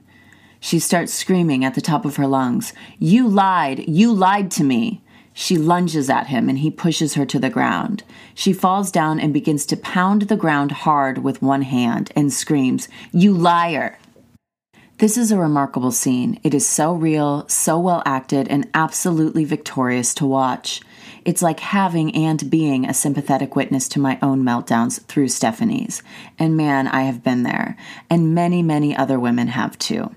She 0.59 0.79
starts 0.79 1.13
screaming 1.13 1.63
at 1.63 1.75
the 1.75 1.81
top 1.81 2.05
of 2.05 2.15
her 2.15 2.27
lungs, 2.27 2.73
You 2.99 3.27
lied! 3.27 3.87
You 3.87 4.13
lied 4.13 4.51
to 4.51 4.63
me! 4.63 5.01
She 5.33 5.55
lunges 5.55 6.09
at 6.09 6.27
him 6.27 6.49
and 6.49 6.57
he 6.57 6.71
pushes 6.71 7.13
her 7.13 7.25
to 7.27 7.37
the 7.37 7.51
ground. 7.51 8.03
She 8.33 8.53
falls 8.53 8.89
down 8.89 9.19
and 9.19 9.31
begins 9.31 9.67
to 9.67 9.77
pound 9.77 10.23
the 10.23 10.35
ground 10.35 10.71
hard 10.71 11.19
with 11.19 11.43
one 11.43 11.61
hand 11.61 12.11
and 12.15 12.33
screams, 12.33 12.87
You 13.11 13.33
liar! 13.33 13.99
This 14.97 15.15
is 15.15 15.31
a 15.31 15.37
remarkable 15.37 15.91
scene. 15.91 16.39
It 16.41 16.55
is 16.55 16.67
so 16.67 16.91
real, 16.91 17.47
so 17.47 17.79
well 17.79 18.01
acted, 18.03 18.47
and 18.47 18.67
absolutely 18.73 19.45
victorious 19.45 20.15
to 20.15 20.25
watch. 20.25 20.81
It's 21.23 21.43
like 21.43 21.59
having 21.59 22.15
and 22.15 22.49
being 22.49 22.83
a 22.83 22.95
sympathetic 22.95 23.55
witness 23.55 23.87
to 23.89 23.99
my 23.99 24.17
own 24.23 24.43
meltdowns 24.43 25.03
through 25.03 25.27
Stephanie's. 25.27 26.01
And 26.39 26.57
man, 26.57 26.87
I 26.87 27.03
have 27.03 27.23
been 27.23 27.43
there. 27.43 27.77
And 28.09 28.33
many, 28.33 28.63
many 28.63 28.97
other 28.97 29.19
women 29.19 29.49
have 29.49 29.77
too. 29.77 30.15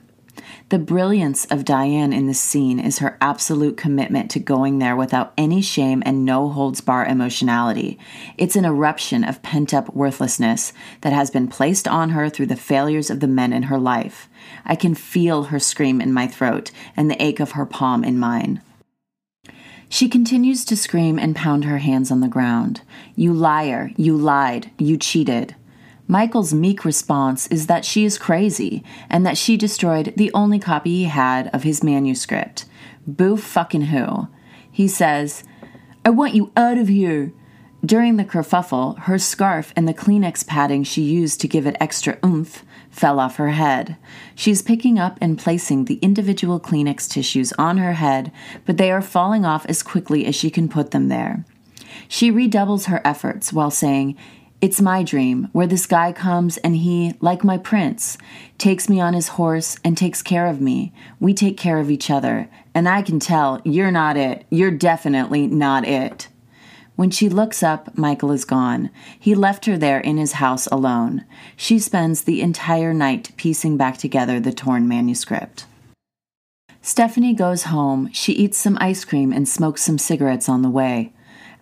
The 0.71 0.79
brilliance 0.79 1.47
of 1.47 1.65
Dyan 1.65 2.15
in 2.15 2.29
this 2.29 2.41
scene 2.41 2.79
is 2.79 3.01
her 3.01 3.19
absolute 3.21 3.77
commitment 3.77 4.31
to 4.31 4.39
going 4.39 4.79
there 4.79 4.95
without 4.95 5.33
any 5.37 5.63
shame 5.63 6.01
and 6.07 6.25
no 6.25 6.49
holds 6.49 6.81
bar 6.81 7.05
emotionality. 7.05 7.99
It's 8.39 8.55
an 8.55 8.65
eruption 8.65 9.25
of 9.25 9.43
pent 9.43 9.75
up 9.75 9.93
worthlessness 9.97 10.73
that 11.01 11.13
has 11.13 11.29
been 11.29 11.49
placed 11.49 11.89
on 11.89 12.11
her 12.11 12.31
through 12.31 12.47
the 12.47 12.55
failures 12.55 13.11
of 13.11 13.19
the 13.19 13.27
men 13.27 13.53
in 13.53 13.65
her 13.65 13.79
life. 13.81 14.29
I 14.65 14.77
can 14.77 14.95
feel 14.95 15.45
her 15.45 15.59
scream 15.59 16.01
in 16.01 16.13
my 16.13 16.29
throat 16.29 16.71
and 16.97 17.11
the 17.11 17.21
ache 17.21 17.41
of 17.41 17.53
her 17.53 17.67
palm 17.67 18.05
in 18.05 18.17
mine. 18.17 18.63
She 19.89 20.09
continues 20.09 20.65
to 20.67 20.77
scream 20.77 21.19
and 21.19 21.35
pound 21.35 21.65
her 21.65 21.79
hands 21.79 22.13
on 22.13 22.21
the 22.21 22.29
ground. 22.29 22.83
You 23.17 23.33
liar, 23.33 23.91
you 23.97 24.17
lied, 24.17 24.71
you 24.79 24.97
cheated. 24.97 25.57
Michael's 26.11 26.53
meek 26.53 26.85
response 26.85 27.47
is 27.47 27.69
that 27.69 27.85
she 27.85 28.05
is 28.05 28.19
crazy 28.19 28.83
and 29.09 29.25
that 29.25 29.39
she 29.39 29.57
destroyed 29.57 30.13
the 30.17 30.33
only 30.35 30.59
copy 30.59 30.91
he 30.91 31.05
had 31.05 31.47
of 31.55 31.63
his 31.63 31.85
manuscript. 31.85 32.65
Boo 33.07 33.37
fucking 33.37 33.83
who. 33.83 34.27
He 34.73 34.89
says, 34.89 35.45
I 36.05 36.11
want 36.11 36.35
you 36.35 36.51
out 36.57 36.79
of 36.79 36.89
here. 36.89 37.33
During 37.85 38.17
the 38.17 38.25
kerfuffle, 38.25 38.99
her 39.03 39.21
scarf 39.21 39.73
and 39.77 39.87
the 39.87 39.95
Kleenex 39.95 40.45
padding 40.45 40.83
she 40.83 41.03
used 41.03 41.41
to 41.43 41.49
give 41.49 41.65
it 41.65 41.77
extra 41.79 42.19
oomph 42.25 42.65
fell 42.91 43.21
off 43.21 43.37
her 43.37 43.51
head. 43.51 43.97
She's 44.35 44.63
picking 44.63 44.99
up 44.99 45.17
and 45.21 45.39
placing 45.39 45.85
the 45.85 46.01
individual 46.03 46.59
Kleenex 46.59 47.09
tissues 47.09 47.53
on 47.53 47.79
her 47.79 47.93
head, 47.93 48.33
but 48.67 48.79
they 48.79 48.91
are 48.91 49.01
falling 49.01 49.45
off 49.45 49.65
as 49.67 49.85
quickly 49.85 50.27
as 50.27 50.35
she 50.35 50.51
can 50.51 50.69
put 50.69 50.91
them 50.91 51.07
there. 51.07 51.45
She 52.09 52.33
redoubles 52.33 52.87
her 52.87 53.01
efforts 53.05 53.53
while 53.53 53.71
saying, 53.71 54.17
it's 54.61 54.81
my 54.81 55.03
dream 55.03 55.49
where 55.53 55.67
this 55.67 55.87
guy 55.87 56.13
comes 56.13 56.59
and 56.59 56.77
he, 56.77 57.15
like 57.21 57.43
my 57.43 57.57
prince, 57.57 58.19
takes 58.59 58.89
me 58.89 59.01
on 59.01 59.15
his 59.15 59.29
horse 59.29 59.79
and 59.83 59.97
takes 59.97 60.23
care 60.23 60.47
of 60.47 60.61
me. 60.61 60.93
We 61.19 61.33
take 61.33 61.57
care 61.57 61.79
of 61.79 61.91
each 61.91 62.11
other. 62.11 62.49
And 62.75 62.89
I 62.89 63.01
can 63.03 63.21
tell 63.21 63.63
you're 63.65 63.91
not 63.91 64.19
it. 64.19 64.45
You're 64.51 64.71
definitely 64.71 65.47
not 65.47 65.87
it. 65.87 66.29
When 66.95 67.11
she 67.11 67.31
looks 67.31 67.63
up, 67.63 67.97
Michael 67.97 68.31
is 68.33 68.45
gone. 68.45 68.91
He 69.19 69.35
left 69.35 69.65
her 69.65 69.79
there 69.79 70.01
in 70.01 70.19
his 70.19 70.33
house 70.33 70.67
alone. 70.67 71.25
She 71.57 71.79
spends 71.79 72.23
the 72.23 72.43
entire 72.43 72.93
night 72.93 73.31
piecing 73.39 73.79
back 73.79 73.97
together 73.97 74.39
the 74.39 74.53
torn 74.53 74.87
manuscript. 74.87 75.65
Stephanie 76.83 77.33
goes 77.33 77.65
home. 77.65 78.11
She 78.13 78.33
eats 78.33 78.59
some 78.59 78.77
ice 78.81 79.07
cream 79.07 79.33
and 79.33 79.49
smokes 79.49 79.83
some 79.83 79.97
cigarettes 79.97 80.49
on 80.49 80.61
the 80.61 80.69
way. 80.69 81.15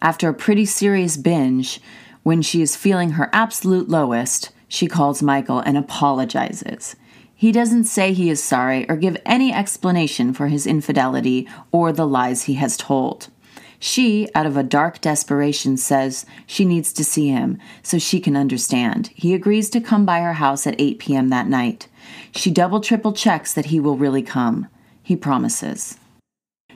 After 0.03 0.29
a 0.29 0.35
pretty 0.35 0.65
serious 0.65 1.17
binge, 1.17 1.81
when 2.29 2.43
she 2.43 2.61
is 2.61 2.77
feeling 2.77 3.13
her 3.13 3.31
absolute 3.33 3.89
lowest, 3.89 4.51
she 4.69 4.87
calls 4.87 5.23
Michael 5.23 5.61
and 5.61 5.79
apologizes. 5.79 6.95
He 7.35 7.51
doesn't 7.51 7.85
say 7.85 8.13
he 8.13 8.29
is 8.29 8.45
sorry 8.45 8.87
or 8.87 8.97
give 8.97 9.17
any 9.25 9.51
explanation 9.51 10.35
for 10.35 10.49
his 10.49 10.67
infidelity 10.67 11.49
or 11.73 11.91
the 11.91 12.07
lies 12.07 12.43
he 12.43 12.53
has 12.57 12.77
told. 12.77 13.29
She, 13.79 14.29
out 14.35 14.45
of 14.45 14.59
a 14.59 14.63
dark 14.63 15.01
desperation, 15.01 15.79
says 15.79 16.27
she 16.47 16.67
needs 16.67 16.93
to 16.93 17.03
see 17.03 17.29
him 17.29 17.59
so 17.83 17.99
she 17.99 18.21
can 18.21 18.37
understand. 18.37 19.11
He 19.15 19.33
agrees 19.33 19.71
to 19.71 19.81
come 19.81 20.05
by 20.05 20.21
her 20.21 20.35
house 20.35 20.67
at 20.67 20.79
8 20.79 20.99
p.m. 20.99 21.31
that 21.31 21.49
night. 21.49 21.89
She 22.33 22.51
double 22.51 22.83
triple 22.83 23.15
checks 23.15 23.55
that 23.55 23.67
he 23.73 23.81
will 23.81 23.97
really 23.97 24.23
come. 24.23 24.69
He 25.03 25.17
promises. 25.17 25.97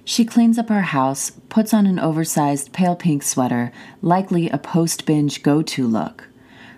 She 0.05 0.25
cleans 0.25 0.59
up 0.59 0.69
her 0.69 0.83
house, 0.83 1.31
puts 1.49 1.73
on 1.73 1.87
an 1.87 1.99
oversized 1.99 2.73
pale 2.73 2.97
pink 2.97 3.23
sweater, 3.23 3.73
likely 4.01 4.49
a 4.51 4.59
post 4.59 5.07
binge 5.07 5.43
go 5.43 5.63
to 5.63 5.87
look. 5.87 6.29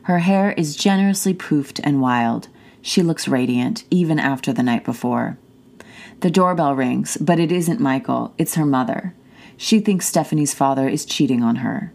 Her 0.03 0.19
hair 0.19 0.53
is 0.53 0.77
generously 0.77 1.33
poofed 1.33 1.81
and 1.83 2.03
wild. 2.03 2.49
She 2.83 3.03
looks 3.03 3.27
radiant, 3.27 3.85
even 3.91 4.19
after 4.19 4.53
the 4.53 4.63
night 4.63 4.85
before. 4.85 5.39
The 6.21 6.31
doorbell 6.31 6.75
rings, 6.75 7.17
but 7.17 7.41
it 7.41 7.51
isn't 7.51 7.81
Michael, 7.81 8.35
it's 8.37 8.57
her 8.57 8.67
mother. 8.67 9.15
She 9.57 9.81
thinks 9.81 10.07
Stephanie's 10.07 10.53
father 10.53 10.87
is 10.89 11.07
cheating 11.07 11.43
on 11.43 11.57
her. 11.57 11.93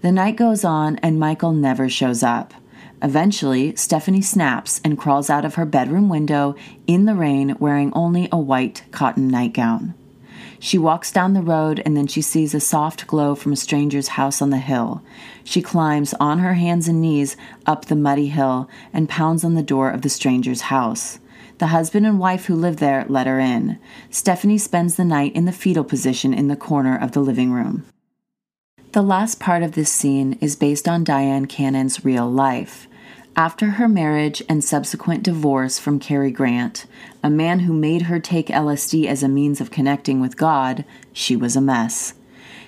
The 0.00 0.10
night 0.10 0.36
goes 0.36 0.64
on, 0.64 0.96
and 0.96 1.20
Michael 1.20 1.52
never 1.52 1.88
shows 1.88 2.24
up. 2.24 2.52
Eventually, 3.00 3.76
Stephanie 3.76 4.22
snaps 4.22 4.80
and 4.84 4.98
crawls 4.98 5.30
out 5.30 5.44
of 5.44 5.54
her 5.54 5.66
bedroom 5.66 6.08
window 6.08 6.56
in 6.86 7.04
the 7.04 7.14
rain 7.14 7.56
wearing 7.60 7.92
only 7.92 8.28
a 8.32 8.38
white 8.38 8.82
cotton 8.90 9.28
nightgown. 9.28 9.94
She 10.64 10.78
walks 10.78 11.12
down 11.12 11.34
the 11.34 11.42
road 11.42 11.82
and 11.84 11.94
then 11.94 12.06
she 12.06 12.22
sees 12.22 12.54
a 12.54 12.58
soft 12.58 13.06
glow 13.06 13.34
from 13.34 13.52
a 13.52 13.56
stranger's 13.56 14.08
house 14.08 14.40
on 14.40 14.48
the 14.48 14.56
hill. 14.56 15.02
She 15.44 15.60
climbs 15.60 16.14
on 16.14 16.38
her 16.38 16.54
hands 16.54 16.88
and 16.88 17.02
knees 17.02 17.36
up 17.66 17.84
the 17.84 17.94
muddy 17.94 18.28
hill 18.28 18.70
and 18.90 19.06
pounds 19.06 19.44
on 19.44 19.56
the 19.56 19.62
door 19.62 19.90
of 19.90 20.00
the 20.00 20.08
stranger's 20.08 20.62
house. 20.62 21.18
The 21.58 21.66
husband 21.66 22.06
and 22.06 22.18
wife 22.18 22.46
who 22.46 22.54
live 22.54 22.78
there 22.78 23.04
let 23.10 23.26
her 23.26 23.38
in. 23.38 23.78
Stephanie 24.08 24.56
spends 24.56 24.96
the 24.96 25.04
night 25.04 25.36
in 25.36 25.44
the 25.44 25.52
fetal 25.52 25.84
position 25.84 26.32
in 26.32 26.48
the 26.48 26.56
corner 26.56 26.96
of 26.96 27.12
the 27.12 27.20
living 27.20 27.52
room. 27.52 27.84
The 28.92 29.02
last 29.02 29.38
part 29.38 29.62
of 29.62 29.72
this 29.72 29.92
scene 29.92 30.38
is 30.40 30.56
based 30.56 30.88
on 30.88 31.04
Dyan 31.04 31.46
Cannon's 31.46 32.06
real 32.06 32.26
life. 32.26 32.88
After 33.36 33.70
her 33.70 33.88
marriage 33.88 34.44
and 34.48 34.62
subsequent 34.62 35.24
divorce 35.24 35.76
from 35.80 35.98
Cary 35.98 36.30
Grant, 36.30 36.86
a 37.20 37.28
man 37.28 37.60
who 37.60 37.72
made 37.72 38.02
her 38.02 38.20
take 38.20 38.46
LSD 38.46 39.06
as 39.06 39.24
a 39.24 39.28
means 39.28 39.60
of 39.60 39.72
connecting 39.72 40.20
with 40.20 40.36
God, 40.36 40.84
she 41.12 41.34
was 41.34 41.56
a 41.56 41.60
mess. 41.60 42.14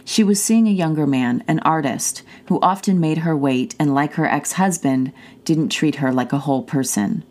She 0.05 0.25
was 0.25 0.43
seeing 0.43 0.67
a 0.67 0.73
younger 0.73 1.07
man, 1.07 1.45
an 1.47 1.61
artist, 1.61 2.23
who 2.47 2.59
often 2.61 2.99
made 2.99 3.19
her 3.19 3.37
wait 3.37 3.77
and, 3.79 3.95
like 3.95 4.15
her 4.15 4.27
ex 4.27 4.53
husband, 4.53 5.13
didn't 5.45 5.69
treat 5.69 5.97
her 5.97 6.13
like 6.13 6.33
a 6.33 6.41
whole 6.41 6.65
person. 6.65 7.23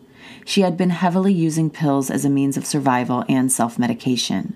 She 0.46 0.62
had 0.62 0.78
been 0.78 0.92
heavily 0.92 1.34
using 1.34 1.70
pills 1.70 2.10
as 2.10 2.24
a 2.24 2.30
means 2.30 2.56
of 2.56 2.66
survival 2.66 3.26
and 3.28 3.52
self 3.52 3.78
medication. 3.78 4.56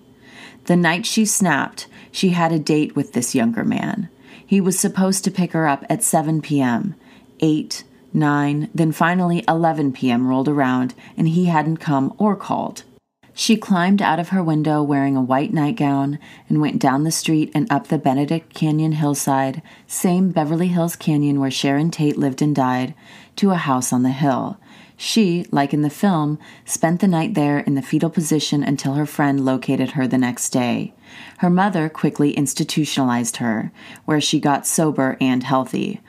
The 0.65 0.77
night 0.77 1.05
she 1.05 1.25
snapped, 1.25 1.87
she 2.13 2.29
had 2.29 2.53
a 2.53 2.59
date 2.59 2.95
with 2.95 3.11
this 3.11 3.35
younger 3.35 3.65
man. 3.65 4.07
He 4.45 4.61
was 4.61 4.79
supposed 4.79 5.25
to 5.25 5.31
pick 5.31 5.51
her 5.51 5.67
up 5.67 5.83
at 5.89 6.01
7 6.01 6.41
p.m. 6.41 6.95
8, 7.41 7.83
9, 8.13 8.69
then 8.73 8.91
finally 8.91 9.43
11 9.47 9.93
p.m. 9.93 10.27
rolled 10.27 10.47
around 10.47 10.93
and 11.17 11.29
he 11.29 11.45
hadn't 11.45 11.77
come 11.77 12.13
or 12.17 12.35
called. 12.35 12.83
She 13.33 13.55
climbed 13.55 14.01
out 14.01 14.19
of 14.19 14.29
her 14.29 14.43
window 14.43 14.83
wearing 14.83 15.15
a 15.15 15.21
white 15.21 15.53
nightgown 15.53 16.19
and 16.49 16.59
went 16.59 16.77
down 16.77 17.05
the 17.05 17.09
street 17.11 17.51
and 17.55 17.71
up 17.71 17.87
the 17.87 17.97
Benedict 17.97 18.53
Canyon 18.53 18.91
hillside, 18.91 19.61
same 19.87 20.31
Beverly 20.31 20.67
Hills 20.67 20.97
Canyon 20.97 21.39
where 21.39 21.49
Sharon 21.49 21.89
Tate 21.89 22.17
lived 22.17 22.41
and 22.41 22.53
died, 22.53 22.93
to 23.37 23.51
a 23.51 23.55
house 23.55 23.93
on 23.93 24.03
the 24.03 24.09
hill. 24.09 24.59
She, 24.97 25.45
like 25.51 25.73
in 25.73 25.83
the 25.83 25.89
film, 25.89 26.37
spent 26.65 26.99
the 26.99 27.07
night 27.07 27.33
there 27.33 27.59
in 27.59 27.75
the 27.75 27.81
fetal 27.81 28.09
position 28.09 28.61
until 28.61 28.95
her 28.95 29.05
friend 29.05 29.45
located 29.45 29.91
her 29.91 30.05
the 30.05 30.17
next 30.17 30.49
day. 30.49 30.93
Her 31.37 31.49
mother 31.49 31.87
quickly 31.87 32.31
institutionalized 32.31 33.37
her, 33.37 33.71
where 34.03 34.19
she 34.19 34.41
got 34.41 34.67
sober 34.67 35.15
and 35.21 35.43
healthy 35.43 36.01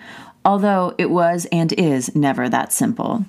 although 0.51 0.93
it 0.99 1.09
was 1.09 1.47
and 1.53 1.73
is 1.75 2.13
never 2.17 2.49
that 2.49 2.73
simple. 2.73 3.25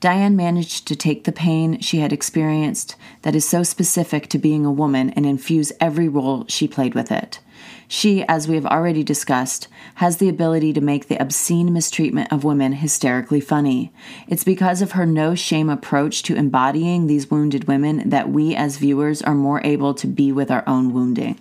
Dyan 0.00 0.36
managed 0.36 0.86
to 0.86 0.94
take 0.94 1.24
the 1.24 1.32
pain 1.32 1.80
she 1.80 1.98
had 1.98 2.12
experienced 2.12 2.94
that 3.22 3.34
is 3.34 3.46
so 3.46 3.64
specific 3.64 4.28
to 4.28 4.38
being 4.38 4.64
a 4.64 4.70
woman 4.70 5.10
and 5.10 5.26
infuse 5.26 5.72
every 5.80 6.06
role 6.06 6.44
she 6.46 6.68
played 6.68 6.94
with 6.94 7.10
it. 7.10 7.40
She, 7.88 8.22
as 8.28 8.46
we 8.46 8.54
have 8.54 8.66
already 8.66 9.02
discussed, 9.02 9.66
has 9.96 10.18
the 10.18 10.28
ability 10.28 10.72
to 10.74 10.80
make 10.80 11.08
the 11.08 11.20
obscene 11.20 11.72
mistreatment 11.72 12.32
of 12.32 12.44
women 12.44 12.74
hysterically 12.74 13.40
funny. 13.40 13.92
It's 14.28 14.44
because 14.44 14.80
of 14.80 14.92
her 14.92 15.04
no 15.04 15.34
shame 15.34 15.68
approach 15.68 16.22
to 16.22 16.36
embodying 16.36 17.08
these 17.08 17.32
wounded 17.32 17.66
women 17.66 18.08
that 18.10 18.30
we 18.30 18.54
as 18.54 18.76
viewers 18.76 19.22
are 19.22 19.34
more 19.34 19.60
able 19.64 19.92
to 19.94 20.06
be 20.06 20.30
with 20.30 20.52
our 20.52 20.62
own 20.68 20.92
wounding. 20.92 21.36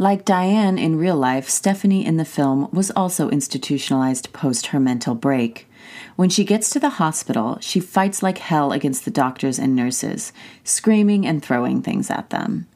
Like 0.00 0.24
Dyan 0.24 0.78
in 0.78 0.96
real 0.96 1.18
life, 1.18 1.50
Stephanie 1.50 2.06
in 2.06 2.16
the 2.16 2.24
film 2.24 2.70
was 2.72 2.90
also 2.92 3.28
institutionalized 3.28 4.32
post 4.32 4.68
her 4.68 4.80
mental 4.80 5.14
break. 5.14 5.68
When 6.16 6.30
she 6.30 6.42
gets 6.42 6.70
to 6.70 6.80
the 6.80 6.88
hospital, 6.88 7.58
she 7.60 7.80
fights 7.80 8.22
like 8.22 8.38
hell 8.38 8.72
against 8.72 9.04
the 9.04 9.10
doctors 9.10 9.58
and 9.58 9.76
nurses, 9.76 10.32
screaming 10.64 11.26
and 11.26 11.44
throwing 11.44 11.82
things 11.82 12.10
at 12.10 12.30
them. 12.30 12.66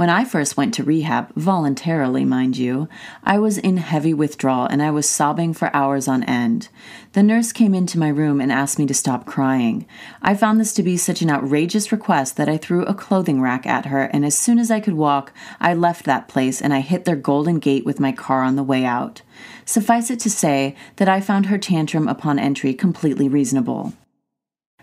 When 0.00 0.08
I 0.08 0.24
first 0.24 0.56
went 0.56 0.72
to 0.72 0.82
rehab, 0.82 1.30
voluntarily, 1.34 2.24
mind 2.24 2.56
you, 2.56 2.88
I 3.22 3.38
was 3.38 3.58
in 3.58 3.76
heavy 3.76 4.14
withdrawal 4.14 4.64
and 4.64 4.82
I 4.82 4.90
was 4.90 5.06
sobbing 5.06 5.52
for 5.52 5.68
hours 5.76 6.08
on 6.08 6.22
end. 6.22 6.70
The 7.12 7.22
nurse 7.22 7.52
came 7.52 7.74
into 7.74 7.98
my 7.98 8.08
room 8.08 8.40
and 8.40 8.50
asked 8.50 8.78
me 8.78 8.86
to 8.86 8.94
stop 8.94 9.26
crying. 9.26 9.86
I 10.22 10.34
found 10.34 10.58
this 10.58 10.72
to 10.72 10.82
be 10.82 10.96
such 10.96 11.20
an 11.20 11.28
outrageous 11.28 11.92
request 11.92 12.38
that 12.38 12.48
I 12.48 12.56
threw 12.56 12.82
a 12.86 12.94
clothing 12.94 13.42
rack 13.42 13.66
at 13.66 13.84
her, 13.84 14.04
and 14.04 14.24
as 14.24 14.38
soon 14.38 14.58
as 14.58 14.70
I 14.70 14.80
could 14.80 14.94
walk, 14.94 15.34
I 15.60 15.74
left 15.74 16.06
that 16.06 16.28
place 16.28 16.62
and 16.62 16.72
I 16.72 16.80
hit 16.80 17.04
their 17.04 17.14
golden 17.14 17.58
gate 17.58 17.84
with 17.84 18.00
my 18.00 18.12
car 18.12 18.42
on 18.42 18.56
the 18.56 18.62
way 18.62 18.86
out. 18.86 19.20
Suffice 19.66 20.10
it 20.10 20.20
to 20.20 20.30
say 20.30 20.76
that 20.96 21.10
I 21.10 21.20
found 21.20 21.44
her 21.44 21.58
tantrum 21.58 22.08
upon 22.08 22.38
entry 22.38 22.72
completely 22.72 23.28
reasonable. 23.28 23.92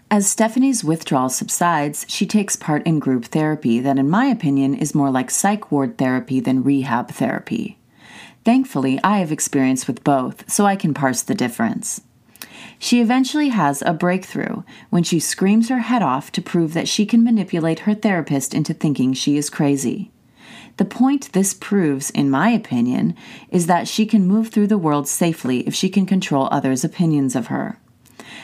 As 0.09 0.25
Stephanie's 0.25 0.85
withdrawal 0.85 1.27
subsides, 1.27 2.05
she 2.07 2.25
takes 2.25 2.55
part 2.55 2.87
in 2.87 2.97
group 2.97 3.25
therapy 3.25 3.81
that, 3.81 3.97
in 3.97 4.09
my 4.09 4.27
opinion, 4.27 4.73
is 4.73 4.95
more 4.95 5.11
like 5.11 5.29
psych 5.29 5.69
ward 5.69 5.97
therapy 5.97 6.39
than 6.39 6.63
rehab 6.63 7.11
therapy. 7.11 7.77
Thankfully, 8.45 9.01
I 9.03 9.19
have 9.19 9.33
experience 9.33 9.85
with 9.85 10.05
both, 10.05 10.49
so 10.49 10.65
I 10.65 10.77
can 10.77 10.93
parse 10.93 11.21
the 11.21 11.35
difference. 11.35 11.99
She 12.79 13.01
eventually 13.01 13.49
has 13.49 13.81
a 13.81 13.91
breakthrough 13.91 14.63
when 14.91 15.03
she 15.03 15.19
screams 15.19 15.67
her 15.67 15.79
head 15.79 16.01
off 16.01 16.31
to 16.31 16.41
prove 16.41 16.73
that 16.73 16.87
she 16.87 17.05
can 17.05 17.21
manipulate 17.21 17.79
her 17.79 17.93
therapist 17.93 18.53
into 18.53 18.73
thinking 18.73 19.11
she 19.11 19.35
is 19.35 19.49
crazy. 19.49 20.09
The 20.77 20.85
point 20.85 21.33
this 21.33 21.53
proves, 21.53 22.11
in 22.11 22.29
my 22.29 22.49
opinion, 22.51 23.13
is 23.49 23.67
that 23.67 23.89
she 23.89 24.05
can 24.05 24.25
move 24.25 24.49
through 24.49 24.67
the 24.67 24.77
world 24.77 25.09
safely 25.09 25.67
if 25.67 25.75
she 25.75 25.89
can 25.89 26.05
control 26.05 26.47
others' 26.49 26.85
opinions 26.85 27.35
of 27.35 27.47
her. 27.47 27.77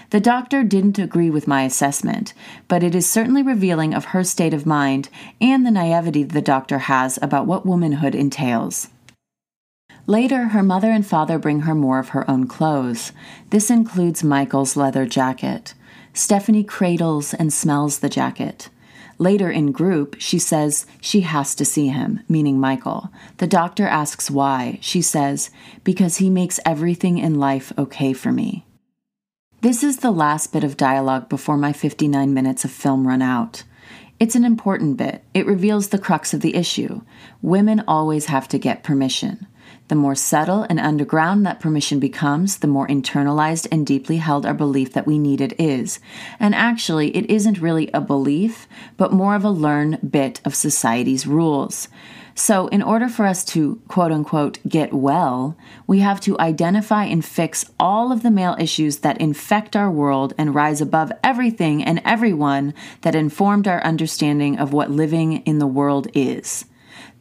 The 0.10 0.20
doctor 0.20 0.64
didn't 0.64 1.00
agree 1.00 1.30
with 1.30 1.48
my 1.48 1.64
assessment, 1.64 2.34
but 2.68 2.84
it 2.84 2.96
is 2.96 3.10
certainly 3.10 3.44
revealing 3.44 3.94
of 3.94 4.06
her 4.06 4.24
state 4.24 4.54
of 4.54 4.66
mind 4.66 5.10
and 5.40 5.66
the 5.66 5.72
naivety 5.72 6.24
the 6.24 6.42
doctor 6.42 6.80
has 6.80 7.20
about 7.22 7.48
what 7.48 7.66
womanhood 7.66 8.16
entails. 8.16 8.90
Later, 10.06 10.50
her 10.50 10.64
mother 10.64 10.92
and 10.92 11.06
father 11.06 11.40
bring 11.40 11.62
her 11.62 11.74
more 11.74 12.00
of 12.00 12.10
her 12.10 12.30
own 12.30 12.48
clothes. 12.48 13.14
This 13.52 13.70
includes 13.70 14.24
Michael's 14.24 14.76
leather 14.76 15.06
jacket. 15.06 15.74
Stephanie 16.14 16.64
cradles 16.64 17.34
and 17.34 17.54
smells 17.54 18.00
the 18.00 18.10
jacket. 18.10 18.70
Later 19.18 19.50
in 19.50 19.72
group, 19.72 20.16
she 20.20 20.40
says 20.40 20.86
she 21.00 21.22
has 21.22 21.56
to 21.56 21.64
see 21.66 21.88
him, 21.88 22.20
meaning 22.28 22.60
Michael. 22.60 23.10
The 23.38 23.48
doctor 23.48 23.88
asks 23.88 24.30
why. 24.30 24.80
She 24.82 25.02
says, 25.02 25.50
Because 25.84 26.18
he 26.18 26.30
makes 26.30 26.60
everything 26.66 27.18
in 27.20 27.40
life 27.40 27.72
okay 27.78 28.12
for 28.12 28.32
me. 28.32 28.66
This 29.64 29.82
is 29.82 30.00
the 30.00 30.12
last 30.12 30.52
bit 30.52 30.66
of 30.66 30.76
dialogue 30.76 31.30
before 31.30 31.56
my 31.56 31.72
59 31.72 32.34
minutes 32.34 32.66
of 32.66 32.72
film 32.72 33.08
run 33.08 33.22
out. 33.22 33.64
It's 34.20 34.36
an 34.36 34.44
important 34.44 34.98
bit. 34.98 35.24
It 35.34 35.46
reveals 35.46 35.88
the 35.88 35.98
crux 35.98 36.34
of 36.34 36.42
the 36.42 36.56
issue. 36.56 37.00
Women 37.42 37.82
always 37.88 38.26
have 38.26 38.50
to 38.50 38.60
get 38.60 38.84
permission. 38.84 39.48
The 39.88 39.96
more 39.96 40.16
subtle 40.16 40.64
and 40.64 40.82
underground 40.82 41.46
that 41.46 41.62
permission 41.62 42.02
becomes, 42.02 42.58
the 42.58 42.68
more 42.68 42.90
internalized 42.90 43.70
and 43.72 43.88
deeply 43.88 44.18
held 44.18 44.46
our 44.46 44.54
belief 44.54 44.92
that 44.92 45.08
we 45.08 45.18
need 45.18 45.40
it 45.40 45.58
is. 45.58 46.02
And 46.42 46.54
actually, 46.54 47.16
it 47.16 47.30
isn't 47.30 47.62
really 47.62 47.90
a 47.94 48.02
belief, 48.02 48.68
but 48.98 49.14
more 49.14 49.34
of 49.34 49.46
a 49.46 49.50
learned 49.50 50.12
bit 50.12 50.42
of 50.44 50.56
society's 50.56 51.26
rules. 51.26 51.88
So, 52.36 52.68
in 52.68 52.82
order 52.82 53.10
for 53.10 53.26
us 53.26 53.46
to 53.46 53.80
quote 53.88 54.12
unquote 54.12 54.58
get 54.68 54.92
well, 54.92 55.56
we 55.86 56.00
have 56.00 56.20
to 56.22 56.40
identify 56.40 57.06
and 57.06 57.24
fix 57.24 57.66
all 57.80 58.12
of 58.12 58.24
the 58.24 58.32
male 58.32 58.56
issues 58.60 59.00
that 59.00 59.22
infect 59.22 59.76
our 59.76 59.92
world 59.92 60.34
and 60.38 60.56
rise 60.56 60.82
above 60.82 61.12
everything 61.24 61.84
and 61.84 62.02
everyone 62.04 62.74
that 63.02 63.14
informed 63.14 63.68
our 63.68 63.84
understanding 63.84 64.58
of 64.58 64.74
what 64.74 64.90
living 64.90 65.44
in 65.46 65.60
the 65.60 65.68
world 65.68 66.08
is. 66.16 66.66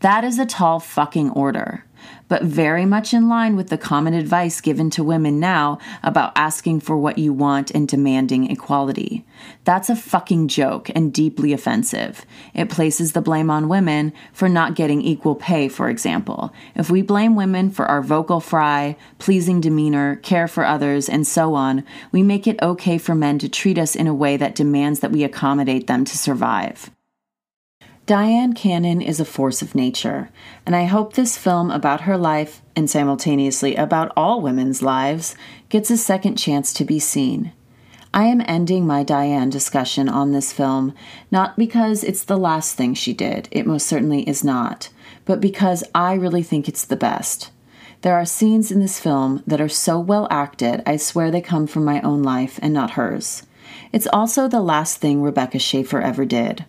That 0.01 0.25
is 0.25 0.39
a 0.39 0.47
tall 0.47 0.81
fucking 0.81 1.31
order 1.31 1.85
but 2.33 2.45
very 2.45 2.87
much 2.87 3.13
in 3.13 3.29
line 3.29 3.57
with 3.57 3.69
the 3.69 3.77
common 3.77 4.15
advice 4.15 4.63
given 4.63 4.89
to 4.89 5.05
women 5.05 5.39
now 5.39 5.79
about 6.03 6.33
asking 6.35 6.81
for 6.81 6.97
what 6.97 7.19
you 7.19 7.31
want 7.31 7.71
and 7.73 7.87
demanding 7.87 8.51
equality. 8.51 9.23
That's 9.65 9.91
a 9.91 9.95
fucking 9.95 10.49
joke 10.49 10.89
and 10.95 11.13
deeply 11.13 11.53
offensive. 11.53 12.25
It 12.55 12.71
places 12.71 13.13
the 13.13 13.21
blame 13.21 13.51
on 13.51 13.69
women 13.69 14.15
for 14.33 14.49
not 14.49 14.77
getting 14.77 15.03
equal 15.03 15.35
pay, 15.35 15.69
for 15.69 15.91
example. 15.91 16.55
If 16.75 16.89
we 16.89 17.03
blame 17.03 17.37
women 17.37 17.69
for 17.71 17.85
our 17.85 18.01
vocal 18.01 18.41
fry, 18.41 18.97
pleasing 19.19 19.61
demeanor, 19.61 20.17
care 20.17 20.49
for 20.49 20.65
others, 20.65 21.11
and 21.11 21.27
so 21.27 21.53
on, 21.53 21.85
we 22.13 22.23
make 22.23 22.47
it 22.47 22.63
okay 22.63 22.97
for 22.97 23.15
men 23.15 23.41
to 23.41 23.49
treat 23.51 23.77
us 23.77 23.95
in 23.95 24.07
a 24.07 24.15
way 24.15 24.39
that 24.39 24.55
demands 24.55 25.01
that 25.01 25.13
we 25.13 25.23
accommodate 25.23 25.87
them 25.87 26.07
to 26.07 26.17
survive. 26.17 26.91
Dyan 28.05 28.53
Cannon 28.55 29.01
is 29.01 29.21
a 29.21 29.25
force 29.25 29.63
of 29.63 29.77
nature, 29.77 30.29
and 30.67 30.75
I 30.75 30.87
hope 30.87 31.13
this 31.13 31.39
film 31.39 31.71
about 31.71 32.01
her 32.01 32.19
life 32.19 32.61
and 32.75 32.91
simultaneously 32.91 33.77
about 33.77 34.11
all 34.17 34.41
women's 34.41 34.83
lives 34.83 35.37
gets 35.69 35.89
a 35.89 35.97
second 35.97 36.35
chance 36.35 36.73
to 36.73 36.85
be 36.85 36.99
seen. 36.99 37.53
I 38.13 38.25
am 38.25 38.43
ending 38.45 38.89
my 38.89 39.05
Dyan 39.05 39.51
discussion 39.51 40.09
on 40.09 40.33
this 40.33 40.53
film 40.53 40.95
not 41.31 41.57
because 41.57 42.03
it's 42.03 42.25
the 42.25 42.37
last 42.37 42.75
thing 42.75 42.95
she 42.95 43.13
did, 43.13 43.49
it 43.53 43.69
most 43.69 43.87
certainly 43.87 44.29
is 44.29 44.43
not, 44.43 44.89
but 45.25 45.41
because 45.41 45.85
I 45.95 46.15
really 46.15 46.43
think 46.43 46.69
it's 46.69 46.85
the 46.85 46.97
best. 46.97 47.53
There 48.01 48.17
are 48.17 48.25
scenes 48.25 48.73
in 48.73 48.81
this 48.81 48.99
film 48.99 49.45
that 49.47 49.61
are 49.61 49.69
so 49.69 50.01
well 50.01 50.27
acted, 50.29 50.83
I 50.85 50.97
swear 50.97 51.31
they 51.31 51.41
come 51.41 51.69
from 51.69 51.85
my 51.85 52.01
own 52.01 52.25
life 52.25 52.59
and 52.61 52.75
not 52.75 52.91
hers. 52.91 53.45
It's 53.93 54.09
also 54.13 54.49
the 54.49 54.61
last 54.61 54.99
thing 54.99 55.23
Rebecca 55.23 55.61
Schaeffer 55.61 56.01
ever 56.01 56.25
did. 56.25 56.65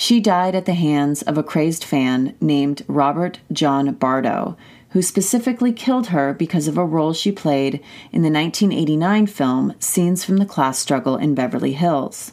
She 0.00 0.18
died 0.18 0.54
at 0.54 0.64
the 0.64 0.72
hands 0.72 1.20
of 1.20 1.36
a 1.36 1.42
crazed 1.42 1.84
fan 1.84 2.34
named 2.40 2.84
Robert 2.88 3.40
John 3.52 3.92
Bardo, 3.92 4.56
who 4.92 5.02
specifically 5.02 5.74
killed 5.74 6.06
her 6.06 6.32
because 6.32 6.66
of 6.66 6.78
a 6.78 6.84
role 6.86 7.12
she 7.12 7.30
played 7.30 7.74
in 8.10 8.22
the 8.22 8.30
1989 8.30 9.26
film 9.26 9.74
Scenes 9.78 10.24
from 10.24 10.38
the 10.38 10.46
Class 10.46 10.78
Struggle 10.78 11.18
in 11.18 11.34
Beverly 11.34 11.74
Hills. 11.74 12.32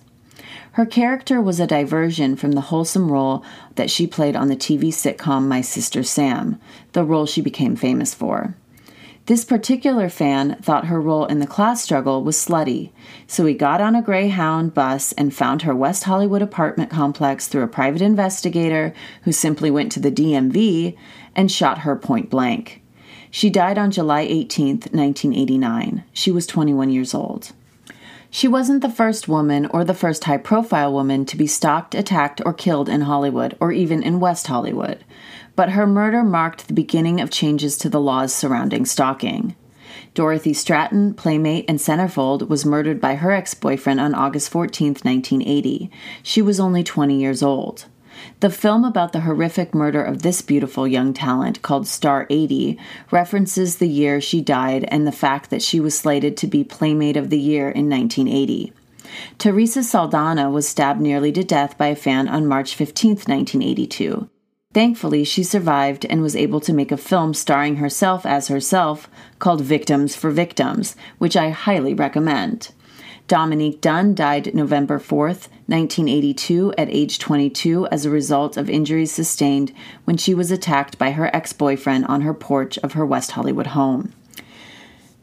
Her 0.72 0.86
character 0.86 1.42
was 1.42 1.60
a 1.60 1.68
diversion 1.68 2.38
from 2.38 2.54
the 2.54 2.62
wholesome 2.72 3.12
role 3.12 3.44
that 3.76 3.92
she 3.92 4.08
played 4.08 4.38
on 4.38 4.48
the 4.48 4.56
TV 4.56 4.86
sitcom 4.86 5.50
My 5.50 5.60
Sister 5.60 6.04
Sam, 6.04 6.62
the 6.94 7.04
role 7.04 7.26
she 7.26 7.42
became 7.42 7.76
famous 7.76 8.14
for. 8.14 8.56
This 9.28 9.44
particular 9.44 10.08
fan 10.08 10.56
thought 10.62 10.86
her 10.86 11.02
role 11.02 11.26
in 11.26 11.40
the 11.40 11.48
class 11.48 11.84
struggle 11.84 12.24
was 12.24 12.38
slutty, 12.38 12.92
so 13.28 13.46
he 13.46 13.54
got 13.54 13.82
on 13.82 13.94
a 13.94 14.02
Greyhound 14.02 14.74
bus 14.74 15.12
and 15.12 15.34
found 15.34 15.64
her 15.64 15.76
West 15.76 16.06
Hollywood 16.06 16.42
apartment 16.42 16.90
complex 16.90 17.50
through 17.50 17.64
a 17.64 17.68
private 17.68 18.02
investigator 18.02 18.94
who 19.24 19.34
simply 19.34 19.70
went 19.70 19.92
to 19.92 20.00
the 20.00 20.14
DMV 20.14 20.96
and 21.36 21.52
shot 21.52 21.80
her 21.80 21.98
point 21.98 22.30
blank. 22.30 22.82
She 23.30 23.50
died 23.50 23.78
on 23.78 23.92
July 23.92 24.22
18, 24.22 24.68
1989. 24.94 26.06
She 26.14 26.32
was 26.32 26.48
21 26.48 26.90
years 26.90 27.14
old. 27.14 27.52
She 28.30 28.48
wasn't 28.48 28.82
the 28.82 28.90
first 28.90 29.28
woman 29.28 29.66
or 29.66 29.84
the 29.84 29.94
first 29.94 30.24
high 30.24 30.38
profile 30.38 30.94
woman 30.94 31.26
to 31.26 31.36
be 31.36 31.48
stalked, 31.48 31.96
attacked, 31.96 32.42
or 32.46 32.54
killed 32.54 32.88
in 32.88 33.02
Hollywood, 33.02 33.58
or 33.60 33.74
even 33.74 34.02
in 34.04 34.22
West 34.22 34.48
Hollywood 34.48 35.04
but 35.58 35.72
her 35.72 35.88
murder 35.88 36.24
marked 36.24 36.68
the 36.68 36.74
beginning 36.74 37.20
of 37.20 37.32
changes 37.32 37.78
to 37.80 37.90
the 37.90 38.00
laws 38.00 38.34
surrounding 38.34 38.86
stalking. 38.86 39.56
Dorothy 40.14 40.54
Stratten, 40.54 41.18
playmate 41.18 41.66
and 41.68 41.80
centerfold, 41.80 42.48
was 42.48 42.64
murdered 42.66 43.02
by 43.02 43.16
her 43.16 43.32
ex 43.32 43.56
boyfriend 43.56 44.00
on 44.00 44.14
August 44.14 44.50
14, 44.52 44.90
1980. 44.90 45.90
She 46.22 46.44
was 46.44 46.60
only 46.60 46.84
20 46.84 47.20
years 47.20 47.42
old. 47.42 47.86
The 48.40 48.52
film 48.52 48.84
about 48.84 49.14
the 49.14 49.22
horrific 49.22 49.74
murder 49.74 50.04
of 50.04 50.22
this 50.22 50.44
beautiful 50.44 50.88
young 50.88 51.12
talent, 51.12 51.64
called 51.64 51.88
Star 51.88 52.28
80, 52.30 52.78
references 53.10 53.78
the 53.78 53.88
year 53.88 54.22
she 54.22 54.42
died 54.42 54.86
and 54.90 55.08
the 55.08 55.12
fact 55.12 55.50
that 55.50 55.64
she 55.64 55.80
was 55.80 55.98
slated 55.98 56.38
to 56.38 56.48
be 56.48 56.64
Playmate 56.64 57.18
of 57.18 57.32
the 57.32 57.40
Year 57.40 57.70
in 57.70 57.90
1980. 57.90 58.74
Theresa 59.40 59.84
Saldana 59.84 60.52
was 60.52 60.68
stabbed 60.68 61.02
nearly 61.02 61.32
to 61.32 61.44
death 61.44 61.78
by 61.80 61.88
a 61.88 61.96
fan 61.96 62.28
on 62.28 62.46
March 62.46 62.76
15, 62.76 63.12
1982. 63.12 64.30
Thankfully, 64.78 65.24
she 65.24 65.42
survived 65.42 66.06
and 66.08 66.22
was 66.22 66.36
able 66.36 66.60
to 66.60 66.72
make 66.72 66.92
a 66.92 66.98
film 66.98 67.34
starring 67.34 67.78
herself 67.78 68.28
as 68.28 68.48
herself 68.48 69.10
called 69.40 69.62
Victims 69.62 70.16
for 70.16 70.30
Victims, 70.30 70.96
which 71.18 71.36
I 71.36 71.50
highly 71.50 71.96
recommend. 71.96 72.70
Dominique 73.28 73.82
Dunn 73.82 74.14
died 74.14 74.54
November 74.54 75.00
4th, 75.00 75.50
1982, 75.66 76.76
at 76.78 76.92
age 76.92 77.18
22 77.18 77.88
as 77.88 78.06
a 78.06 78.12
result 78.12 78.56
of 78.56 78.70
injuries 78.70 79.12
sustained 79.12 79.74
when 80.06 80.16
she 80.16 80.36
was 80.36 80.52
attacked 80.52 81.00
by 81.00 81.10
her 81.10 81.36
ex 81.36 81.54
boyfriend 81.54 82.06
on 82.06 82.22
her 82.22 82.36
porch 82.36 82.78
of 82.84 82.94
her 82.94 83.04
West 83.04 83.32
Hollywood 83.32 83.74
home. 83.74 84.14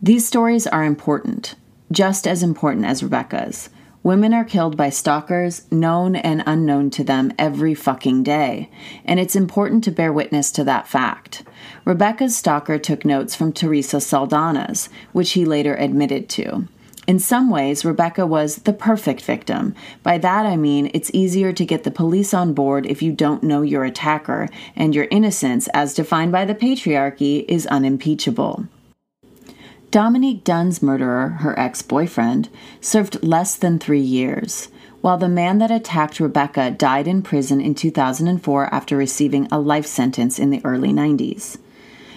These 0.02 0.26
stories 0.26 0.66
are 0.66 0.82
important, 0.82 1.54
just 1.92 2.26
as 2.26 2.42
important 2.42 2.86
as 2.86 3.04
Rebecca's. 3.04 3.68
Women 4.04 4.34
are 4.34 4.44
killed 4.44 4.76
by 4.76 4.90
stalkers, 4.90 5.62
known 5.72 6.14
and 6.14 6.42
unknown 6.44 6.90
to 6.90 7.04
them, 7.04 7.32
every 7.38 7.72
fucking 7.72 8.22
day, 8.22 8.70
and 9.06 9.18
it's 9.18 9.34
important 9.34 9.82
to 9.84 9.90
bear 9.90 10.12
witness 10.12 10.50
to 10.52 10.64
that 10.64 10.86
fact. 10.86 11.42
Rebecca's 11.86 12.36
stalker 12.36 12.78
took 12.78 13.06
notes 13.06 13.34
from 13.34 13.50
Theresa 13.50 13.96
Saldana's, 13.96 14.90
which 15.12 15.32
he 15.32 15.46
later 15.46 15.74
admitted 15.74 16.28
to. 16.28 16.68
In 17.06 17.18
some 17.18 17.48
ways, 17.48 17.82
Rebecca 17.82 18.26
was 18.26 18.56
the 18.56 18.74
perfect 18.74 19.22
victim. 19.22 19.74
By 20.02 20.18
that 20.18 20.44
I 20.44 20.56
mean 20.56 20.90
it's 20.92 21.10
easier 21.14 21.54
to 21.54 21.64
get 21.64 21.84
the 21.84 21.90
police 21.90 22.34
on 22.34 22.52
board 22.52 22.84
if 22.84 23.00
you 23.00 23.10
don't 23.10 23.42
know 23.42 23.62
your 23.62 23.86
attacker, 23.86 24.50
and 24.76 24.94
your 24.94 25.08
innocence, 25.10 25.66
as 25.68 25.94
defined 25.94 26.30
by 26.30 26.44
the 26.44 26.54
patriarchy, 26.54 27.46
is 27.48 27.66
unimpeachable. 27.68 28.66
Dominique 29.94 30.42
Dunn's 30.42 30.82
murderer, 30.82 31.28
her 31.42 31.56
ex 31.56 31.80
boyfriend, 31.80 32.48
served 32.80 33.22
less 33.22 33.54
than 33.54 33.78
three 33.78 34.00
years, 34.00 34.66
while 35.02 35.16
the 35.16 35.28
man 35.28 35.58
that 35.58 35.70
attacked 35.70 36.18
Rebecca 36.18 36.72
died 36.72 37.06
in 37.06 37.22
prison 37.22 37.60
in 37.60 37.76
2004 37.76 38.74
after 38.74 38.96
receiving 38.96 39.46
a 39.52 39.60
life 39.60 39.86
sentence 39.86 40.36
in 40.40 40.50
the 40.50 40.60
early 40.64 40.88
90s. 40.88 41.58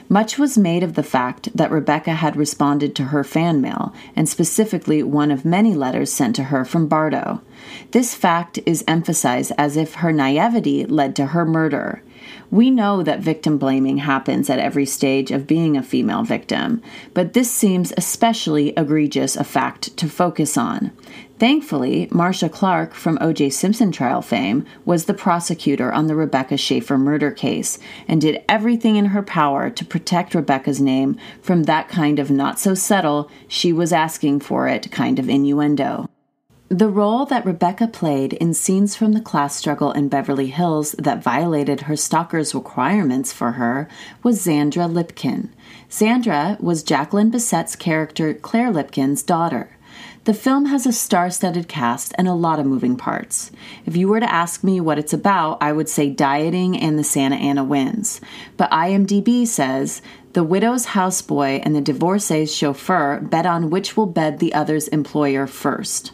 Much 0.10 0.40
was 0.40 0.58
made 0.58 0.82
of 0.82 0.96
the 0.96 1.04
fact 1.04 1.56
that 1.56 1.70
Rebecca 1.70 2.14
had 2.14 2.36
responded 2.36 2.96
to 2.96 3.04
her 3.04 3.24
fan 3.24 3.62
mail, 3.62 3.94
and 4.16 4.28
specifically 4.28 5.04
one 5.04 5.30
of 5.30 5.46
many 5.46 5.76
letters 5.76 6.12
sent 6.12 6.36
to 6.38 6.46
her 6.46 6.66
from 6.66 6.88
Bardo. 6.88 7.42
This 7.92 8.16
fact 8.16 8.58
is 8.66 8.84
emphasized 8.88 9.52
as 9.56 9.78
if 9.78 9.96
her 9.96 10.12
naivety 10.12 10.84
led 10.88 11.16
to 11.18 11.28
her 11.28 11.46
murder. 11.46 12.02
We 12.50 12.72
know 12.72 13.04
that 13.04 13.20
victim 13.20 13.58
blaming 13.58 13.98
happens 13.98 14.50
at 14.50 14.60
every 14.60 14.86
stage 14.86 15.32
of 15.32 15.48
being 15.48 15.76
a 15.76 15.84
female 15.84 16.24
victim, 16.24 16.82
but 17.14 17.34
this 17.34 17.52
seems 17.52 17.92
especially 17.98 18.70
egregious 18.78 19.36
a 19.36 19.44
fact 19.44 19.98
to 19.98 20.08
focus 20.08 20.58
on. 20.58 20.92
Thankfully, 21.40 22.08
Marcia 22.10 22.48
Clark 22.48 22.94
from 22.94 23.18
O.J. 23.20 23.50
Simpson 23.52 23.92
trial 23.92 24.22
fame 24.22 24.66
was 24.86 25.06
the 25.06 25.14
prosecutor 25.14 25.92
on 25.92 26.08
the 26.08 26.16
Rebecca 26.16 26.58
Schaeffer 26.58 26.98
murder 26.98 27.32
case 27.32 27.78
and 28.08 28.22
did 28.22 28.44
everything 28.48 28.96
in 28.96 29.08
her 29.08 29.22
power 29.22 29.70
to 29.70 29.86
protect 29.86 30.34
Rebecca's 30.34 30.82
name 30.82 31.18
from 31.42 31.64
that 31.64 31.90
kind 31.90 32.18
of 32.18 32.32
not 32.32 32.60
so 32.60 32.74
subtle, 32.74 33.30
she 33.48 33.74
was 33.74 33.92
asking 33.92 34.40
for 34.40 34.68
it 34.68 34.90
kind 34.90 35.20
of 35.20 35.30
innuendo. 35.30 36.07
The 36.70 36.90
role 36.90 37.26
that 37.28 37.46
Rebecca 37.46 37.88
played 37.88 38.34
in 38.34 38.54
scenes 38.54 38.94
from 38.94 39.14
the 39.14 39.22
class 39.22 39.56
struggle 39.56 39.94
in 39.94 40.10
Beverly 40.10 40.48
Hills 40.48 40.92
that 41.00 41.24
violated 41.24 41.82
her 41.82 41.96
stalker's 41.96 42.54
requirements 42.54 43.32
for 43.32 43.54
her 43.54 43.88
was 44.22 44.46
Xandra 44.46 44.92
Lipkin. 44.92 45.48
Xandra 45.90 46.60
was 46.60 46.84
Jacqueline 46.84 47.32
Bisset's 47.32 47.78
character 47.78 48.34
Claire 48.34 48.70
Lipkin's 48.74 49.24
daughter. 49.24 49.78
The 50.26 50.34
film 50.34 50.66
has 50.66 50.86
a 50.86 50.92
star 50.92 51.30
studded 51.30 51.70
cast 51.70 52.14
and 52.18 52.28
a 52.28 52.34
lot 52.34 52.60
of 52.60 52.66
moving 52.66 52.98
parts. 52.98 53.50
If 53.86 53.96
you 53.96 54.10
were 54.10 54.20
to 54.20 54.30
ask 54.30 54.62
me 54.62 54.82
what 54.82 55.00
it's 55.00 55.14
about, 55.14 55.60
I 55.62 55.72
would 55.72 55.88
say 55.88 56.10
dieting 56.10 56.78
and 56.78 57.00
the 57.00 57.04
Santa 57.06 57.38
Ana 57.38 57.64
winds. 57.64 58.20
But 58.58 58.72
IMDb 58.72 59.48
says 59.48 60.02
the 60.34 60.44
widow's 60.44 60.88
houseboy 60.88 61.62
and 61.64 61.74
the 61.74 61.82
divorcee's 61.82 62.54
chauffeur 62.54 63.22
bet 63.22 63.46
on 63.46 63.70
which 63.70 63.96
will 63.96 64.06
bed 64.06 64.40
the 64.40 64.54
other's 64.54 64.90
employer 64.90 65.48
first. 65.48 66.12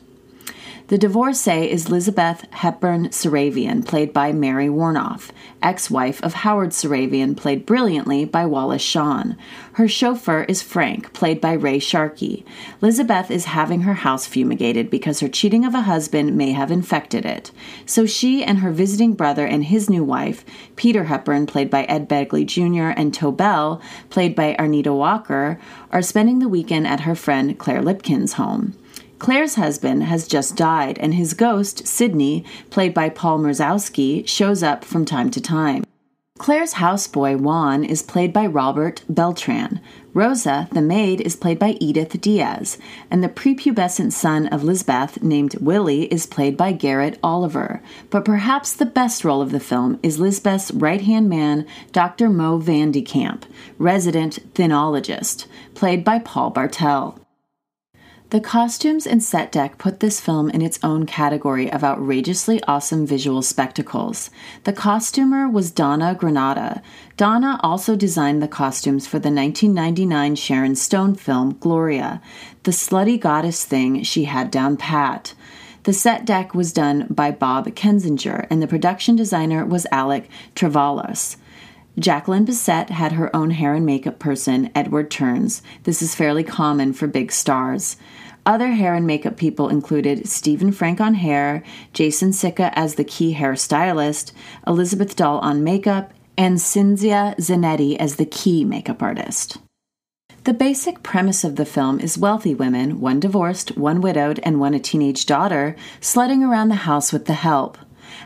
The 0.93 0.99
divorcee 0.99 1.71
is 1.71 1.87
Lizabeth 1.87 2.47
Hepburn 2.51 3.09
Saravian, 3.09 3.83
played 3.83 4.13
by 4.13 4.31
Mary 4.31 4.67
Woronov, 4.67 5.31
ex 5.59 5.89
wife 5.89 6.21
of 6.21 6.35
Howard 6.35 6.69
Saravian, 6.69 7.35
played 7.35 7.65
brilliantly 7.65 8.25
by 8.25 8.45
Wallace 8.45 8.83
Shawn. 8.83 9.35
Her 9.71 9.87
chauffeur 9.87 10.43
is 10.43 10.61
Frank, 10.61 11.11
played 11.11 11.41
by 11.41 11.53
Ray 11.53 11.79
Sharkey. 11.79 12.45
Lizabeth 12.79 13.31
is 13.31 13.45
having 13.45 13.81
her 13.81 13.95
house 13.95 14.27
fumigated 14.27 14.91
because 14.91 15.19
her 15.19 15.27
cheating 15.27 15.65
of 15.65 15.73
a 15.73 15.81
husband 15.81 16.37
may 16.37 16.51
have 16.51 16.69
infected 16.69 17.25
it. 17.25 17.49
So 17.87 18.05
she 18.05 18.43
and 18.43 18.59
her 18.59 18.69
visiting 18.71 19.13
brother 19.13 19.47
and 19.47 19.63
his 19.63 19.89
new 19.89 20.03
wife, 20.03 20.45
Peter 20.75 21.05
Hepburn, 21.05 21.47
played 21.47 21.71
by 21.71 21.85
Ed 21.85 22.07
Begley 22.07 22.45
Jr., 22.45 22.93
and 22.95 23.11
Tobel, 23.11 23.81
played 24.11 24.35
by 24.35 24.55
Arnetta 24.59 24.95
Walker, 24.95 25.59
are 25.89 26.03
spending 26.03 26.37
the 26.37 26.47
weekend 26.47 26.85
at 26.85 26.99
her 26.99 27.15
friend 27.15 27.57
Claire 27.57 27.81
Lipkin's 27.81 28.33
home. 28.33 28.75
Claire's 29.23 29.55
husband 29.55 30.03
has 30.03 30.27
just 30.27 30.57
died, 30.57 30.99
and 30.99 31.13
his 31.13 31.33
ghost, 31.33 31.87
Sidney, 31.87 32.43
played 32.69 32.93
by 32.93 33.07
Paul 33.07 33.39
Mazursky, 33.39 34.27
shows 34.27 34.61
up 34.61 34.83
from 34.83 35.05
time 35.05 35.31
to 35.31 35.39
time. 35.39 35.85
Claire's 36.39 36.73
houseboy, 36.73 37.39
Juan, 37.39 37.85
is 37.85 38.01
played 38.01 38.33
by 38.33 38.45
Robert 38.45 39.01
Beltran. 39.07 39.79
Rosa, 40.13 40.67
the 40.73 40.81
maid, 40.81 41.21
is 41.21 41.37
played 41.37 41.57
by 41.57 41.77
Edith 41.79 42.19
Diaz, 42.19 42.77
and 43.09 43.23
the 43.23 43.29
prepubescent 43.29 44.11
son 44.11 44.47
of 44.47 44.61
Lisbeth, 44.61 45.23
named 45.23 45.55
Willie, 45.61 46.11
is 46.11 46.25
played 46.25 46.57
by 46.57 46.73
Barret 46.73 47.17
Oliver. 47.23 47.81
But 48.09 48.25
perhaps 48.25 48.73
the 48.73 48.85
best 48.85 49.23
role 49.23 49.41
of 49.41 49.51
the 49.51 49.61
film 49.61 50.01
is 50.03 50.19
Lisbeth's 50.19 50.69
right 50.71 50.99
hand 50.99 51.29
man, 51.29 51.65
Dr. 51.93 52.29
Mo 52.29 52.57
Van 52.57 52.91
de 52.91 53.01
Kamp, 53.01 53.45
resident 53.77 54.53
thinologist, 54.53 55.45
played 55.75 56.03
by 56.03 56.19
Paul 56.19 56.49
Bartel. 56.49 57.22
The 58.33 58.41
costumes 58.41 59.05
and 59.05 59.21
set 59.23 59.51
deck 59.51 59.77
put 59.77 59.99
this 59.99 60.19
film 60.19 60.49
in 60.49 60.63
its 60.63 60.79
own 60.81 61.05
category 61.05 61.71
of 61.71 61.83
outrageously 61.83 62.63
awesome 62.63 63.05
visual 63.05 63.43
spectacles. 63.43 64.31
The 64.63 64.73
costumer 64.73 65.47
was 65.47 65.69
Donna 65.69 66.17
Granata. 66.19 66.81
Donna 67.15 67.59
also 67.61 67.95
designed 67.95 68.41
the 68.41 68.47
costumes 68.47 69.05
for 69.05 69.19
the 69.19 69.29
1999 69.29 70.35
Sharon 70.35 70.75
Stone 70.75 71.13
film 71.13 71.57
Gloria, 71.59 72.23
the 72.63 72.71
slutty 72.71 73.19
goddess 73.19 73.65
thing 73.65 74.01
she 74.01 74.23
had 74.23 74.49
down 74.49 74.77
pat. 74.77 75.35
The 75.83 75.93
set 75.93 76.25
deck 76.25 76.55
was 76.55 76.73
done 76.73 77.05
by 77.11 77.29
Bob 77.29 77.67
Kensinger, 77.75 78.47
and 78.49 78.63
the 78.63 78.67
production 78.67 79.15
designer 79.15 79.63
was 79.63 79.85
Alec 79.91 80.27
Travalos. 80.55 81.35
Jacqueline 81.99 82.45
Bisset 82.45 82.89
had 82.89 83.11
her 83.11 83.33
own 83.35 83.51
hair 83.51 83.75
and 83.75 83.85
makeup 83.85 84.17
person, 84.17 84.71
Edward 84.73 85.11
Turns. 85.11 85.61
This 85.83 86.01
is 86.01 86.15
fairly 86.15 86.43
common 86.43 86.91
for 86.93 87.07
big 87.07 87.31
stars. 87.31 87.97
Other 88.45 88.71
hair 88.71 88.95
and 88.95 89.05
makeup 89.05 89.37
people 89.37 89.69
included 89.69 90.27
Stephen 90.27 90.71
Frank 90.71 90.99
on 90.99 91.13
hair, 91.13 91.63
Jason 91.93 92.33
Sicca 92.33 92.77
as 92.77 92.95
the 92.95 93.03
key 93.03 93.35
hairstylist, 93.35 94.31
Elizabeth 94.65 95.15
Dahl 95.15 95.37
on 95.39 95.63
makeup, 95.63 96.13
and 96.35 96.57
Cinzia 96.57 97.37
Zanetti 97.37 97.95
as 97.97 98.15
the 98.15 98.25
key 98.25 98.65
makeup 98.65 99.03
artist. 99.03 99.59
The 100.45 100.53
basic 100.53 101.03
premise 101.03 101.45
of 101.45 101.55
the 101.55 101.65
film 101.65 102.01
is 102.01 102.17
wealthy 102.17 102.53
women, 102.53 102.99
one 102.99 103.21
divorced, 103.21 103.77
one 103.77 104.01
widowed, 104.01 104.41
and 104.43 104.59
one 104.59 104.73
a 104.73 104.79
teenage 104.79 105.25
daughter, 105.25 105.75
sledding 106.01 106.43
around 106.43 106.67
the 106.67 106.75
house 106.75 107.13
with 107.13 107.25
the 107.25 107.33
help. 107.33 107.77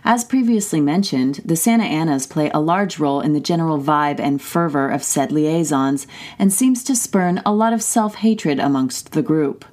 As 0.04 0.24
previously 0.24 0.82
mentioned, 0.82 1.42
the 1.44 1.56
Santa 1.56 1.84
Anas 1.84 2.26
play 2.26 2.50
a 2.54 2.60
large 2.60 3.00
role 3.00 3.22
in 3.22 3.34
the 3.34 3.40
general 3.40 3.80
vibe 3.80 4.20
and 4.20 4.42
fervor 4.42 4.90
of 4.90 5.04
said 5.04 5.32
liaisons 5.32 6.08
and 6.38 6.54
seems 6.54 6.84
to 6.84 6.96
spurn 6.96 7.42
a 7.46 7.54
lot 7.54 7.74
of 7.74 7.82
self 7.82 8.16
hatred 8.16 8.60
amongst 8.60 9.12
the 9.12 9.22
group. 9.22 9.66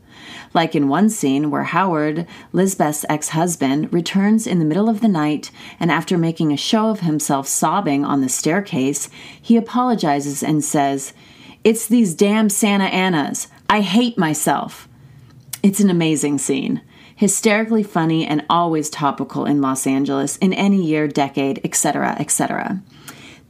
Like 0.54 0.76
in 0.76 0.88
one 0.88 1.10
scene 1.10 1.50
where 1.50 1.64
Howard, 1.64 2.26
Lisbeth's 2.52 3.04
ex 3.08 3.30
husband, 3.30 3.92
returns 3.92 4.46
in 4.46 4.60
the 4.60 4.64
middle 4.64 4.88
of 4.88 5.00
the 5.00 5.08
night 5.08 5.50
and 5.80 5.90
after 5.90 6.16
making 6.16 6.52
a 6.52 6.56
show 6.56 6.90
of 6.90 7.00
himself 7.00 7.48
sobbing 7.48 8.04
on 8.04 8.20
the 8.20 8.28
staircase, 8.28 9.08
he 9.40 9.56
apologizes 9.56 10.42
and 10.42 10.64
says, 10.64 11.12
It's 11.64 11.86
these 11.86 12.14
damn 12.14 12.48
Santa 12.48 12.84
Anas. 12.84 13.48
I 13.68 13.80
hate 13.80 14.16
myself. 14.16 14.88
It's 15.62 15.80
an 15.80 15.90
amazing 15.90 16.38
scene. 16.38 16.82
Hysterically 17.16 17.82
funny 17.82 18.26
and 18.26 18.44
always 18.50 18.90
topical 18.90 19.44
in 19.46 19.60
Los 19.60 19.86
Angeles 19.86 20.36
in 20.38 20.52
any 20.52 20.82
year, 20.84 21.06
decade, 21.06 21.60
etc., 21.64 22.16
etc. 22.18 22.82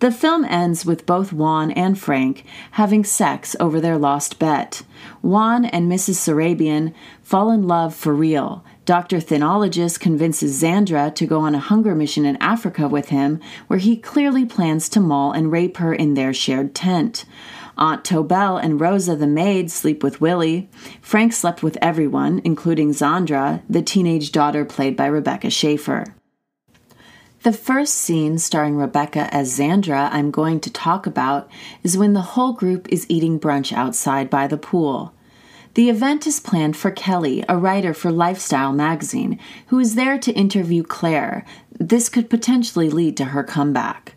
The 0.00 0.12
film 0.12 0.44
ends 0.44 0.85
with 0.85 1.07
both 1.07 1.33
Juan 1.33 1.70
and 1.70 1.98
Frank 1.98 2.44
having 2.72 3.05
sex 3.05 3.57
over 3.59 3.81
their 3.81 3.96
lost 3.96 4.38
bet. 4.38 4.83
Juan 5.22 5.64
and 5.64 5.90
Mrs. 5.90 6.16
Saravian 6.16 6.92
fall 7.22 7.50
in 7.50 7.66
love 7.66 7.94
for 7.94 8.12
real. 8.12 8.62
Dr. 8.85 9.16
Thinologist 9.16 10.00
convinces 10.00 10.62
Xandra 10.62 11.14
to 11.14 11.27
go 11.27 11.40
on 11.40 11.55
a 11.55 11.59
hunger 11.59 11.94
mission 11.94 12.27
in 12.27 12.37
Africa 12.37 12.87
with 12.87 13.09
him, 13.09 13.40
where 13.66 13.79
he 13.79 13.96
clearly 13.96 14.44
plans 14.44 14.90
to 14.90 15.00
maul 15.00 15.33
and 15.33 15.50
rape 15.50 15.79
her 15.79 15.94
in 15.94 16.12
their 16.12 16.35
shared 16.35 16.74
tent. 16.74 17.24
Aunt 17.76 18.04
Tobel 18.04 18.56
and 18.56 18.80
Rosa 18.80 19.16
the 19.16 19.26
maid 19.26 19.70
sleep 19.70 20.02
with 20.02 20.20
Willie. 20.20 20.68
Frank 21.00 21.32
slept 21.32 21.62
with 21.62 21.78
everyone, 21.82 22.40
including 22.44 22.90
Zandra, 22.90 23.62
the 23.68 23.82
teenage 23.82 24.32
daughter 24.32 24.64
played 24.64 24.96
by 24.96 25.06
Rebecca 25.06 25.50
Schaeffer. 25.50 26.14
The 27.42 27.52
first 27.52 27.96
scene 27.96 28.38
starring 28.38 28.76
Rebecca 28.76 29.28
as 29.30 29.58
Zandra 29.58 30.08
I'm 30.10 30.30
going 30.30 30.60
to 30.60 30.72
talk 30.72 31.06
about 31.06 31.50
is 31.82 31.98
when 31.98 32.14
the 32.14 32.22
whole 32.22 32.54
group 32.54 32.88
is 32.90 33.04
eating 33.10 33.38
brunch 33.38 33.70
outside 33.70 34.30
by 34.30 34.46
the 34.46 34.56
pool. 34.56 35.12
The 35.74 35.90
event 35.90 36.26
is 36.26 36.40
planned 36.40 36.76
for 36.76 36.90
Kelly, 36.90 37.44
a 37.48 37.58
writer 37.58 37.92
for 37.92 38.10
Lifestyle 38.10 38.72
magazine, 38.72 39.38
who 39.66 39.78
is 39.78 39.94
there 39.94 40.18
to 40.18 40.32
interview 40.32 40.84
Claire. 40.84 41.44
This 41.78 42.08
could 42.08 42.30
potentially 42.30 42.88
lead 42.88 43.16
to 43.18 43.26
her 43.26 43.42
comeback. 43.42 44.13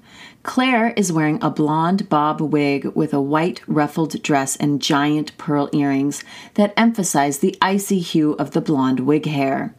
Claire 0.48 0.92
is 0.92 1.12
wearing 1.12 1.44
a 1.44 1.50
blonde 1.50 2.08
bob 2.08 2.40
wig 2.40 2.86
with 2.96 3.14
a 3.14 3.20
white 3.20 3.62
ruffled 3.68 4.24
dress 4.24 4.56
and 4.56 4.82
giant 4.82 5.38
pearl 5.38 5.70
earrings 5.74 6.24
that 6.54 6.74
emphasize 6.78 7.40
the 7.40 7.58
icy 7.62 8.00
hue 8.00 8.32
of 8.40 8.52
the 8.52 8.62
blonde 8.62 9.02
wig 9.02 9.26
hair. 9.26 9.76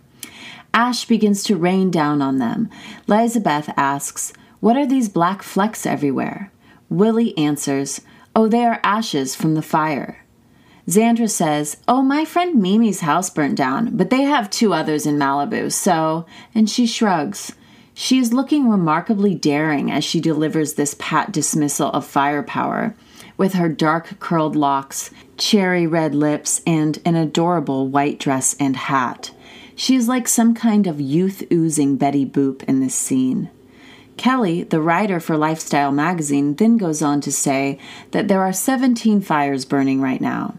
Ash 0.75 1.07
begins 1.07 1.43
to 1.45 1.57
rain 1.57 1.91
down 1.91 2.21
on 2.21 2.37
them. 2.37 2.69
Lizabeth 3.07 3.73
asks, 3.79 4.35
What 4.61 4.77
are 4.77 4.87
these 4.87 5.09
black 5.09 5.43
flecks 5.43 5.87
everywhere? 5.87 6.53
Willie 6.91 7.37
answers, 7.39 8.03
Oh, 8.37 8.47
they 8.47 8.67
are 8.67 8.81
ashes 8.85 9.35
from 9.35 9.55
the 9.55 9.63
fire. 9.63 10.23
Xandra 10.87 11.31
says, 11.31 11.79
Oh, 11.89 12.03
my 12.03 12.27
friend 12.27 12.61
Mimi's 12.61 13.01
house 13.01 13.31
burnt 13.31 13.57
down, 13.57 13.97
but 13.97 14.11
they 14.11 14.23
have 14.23 14.51
two 14.51 14.75
others 14.75 15.07
in 15.07 15.17
Malibu, 15.17 15.73
so. 15.73 16.27
And 16.55 16.69
she 16.69 16.87
shrugs. 16.87 17.53
She 18.01 18.21
is 18.21 18.33
looking 18.33 18.69
remarkably 18.69 19.35
daring 19.35 19.91
as 19.91 20.05
she 20.05 20.21
delivers 20.21 20.75
this 20.75 20.95
pat 21.01 21.33
dismissal 21.33 21.91
of 21.91 22.07
firepower, 22.07 22.95
with 23.37 23.55
her 23.55 23.69
dark 23.69 24.21
curled 24.21 24.55
locks, 24.55 25.11
cherry 25.37 25.85
red 25.85 26.15
lips, 26.15 26.63
and 26.65 27.01
an 27.05 27.17
adorable 27.17 27.89
white 27.89 28.21
dress 28.21 28.55
and 28.61 28.77
hat. 28.77 29.33
She 29.75 29.97
is 29.97 30.07
like 30.07 30.29
some 30.29 30.55
kind 30.55 30.87
of 30.87 31.01
youth 31.01 31.43
oozing 31.53 31.97
Betty 31.97 32.25
Boop 32.25 32.63
in 32.69 32.79
this 32.79 32.95
scene. 32.95 33.51
Kelly, 34.17 34.63
the 34.63 34.81
writer 34.81 35.19
for 35.19 35.37
Lifestyle 35.37 35.91
magazine, 35.91 36.55
then 36.55 36.77
goes 36.77 37.03
on 37.03 37.21
to 37.23 37.33
say 37.33 37.81
that 38.13 38.29
there 38.29 38.43
are 38.43 38.53
17 38.53 39.23
fires 39.23 39.65
burning 39.65 40.01
right 40.01 40.21
now. 40.21 40.55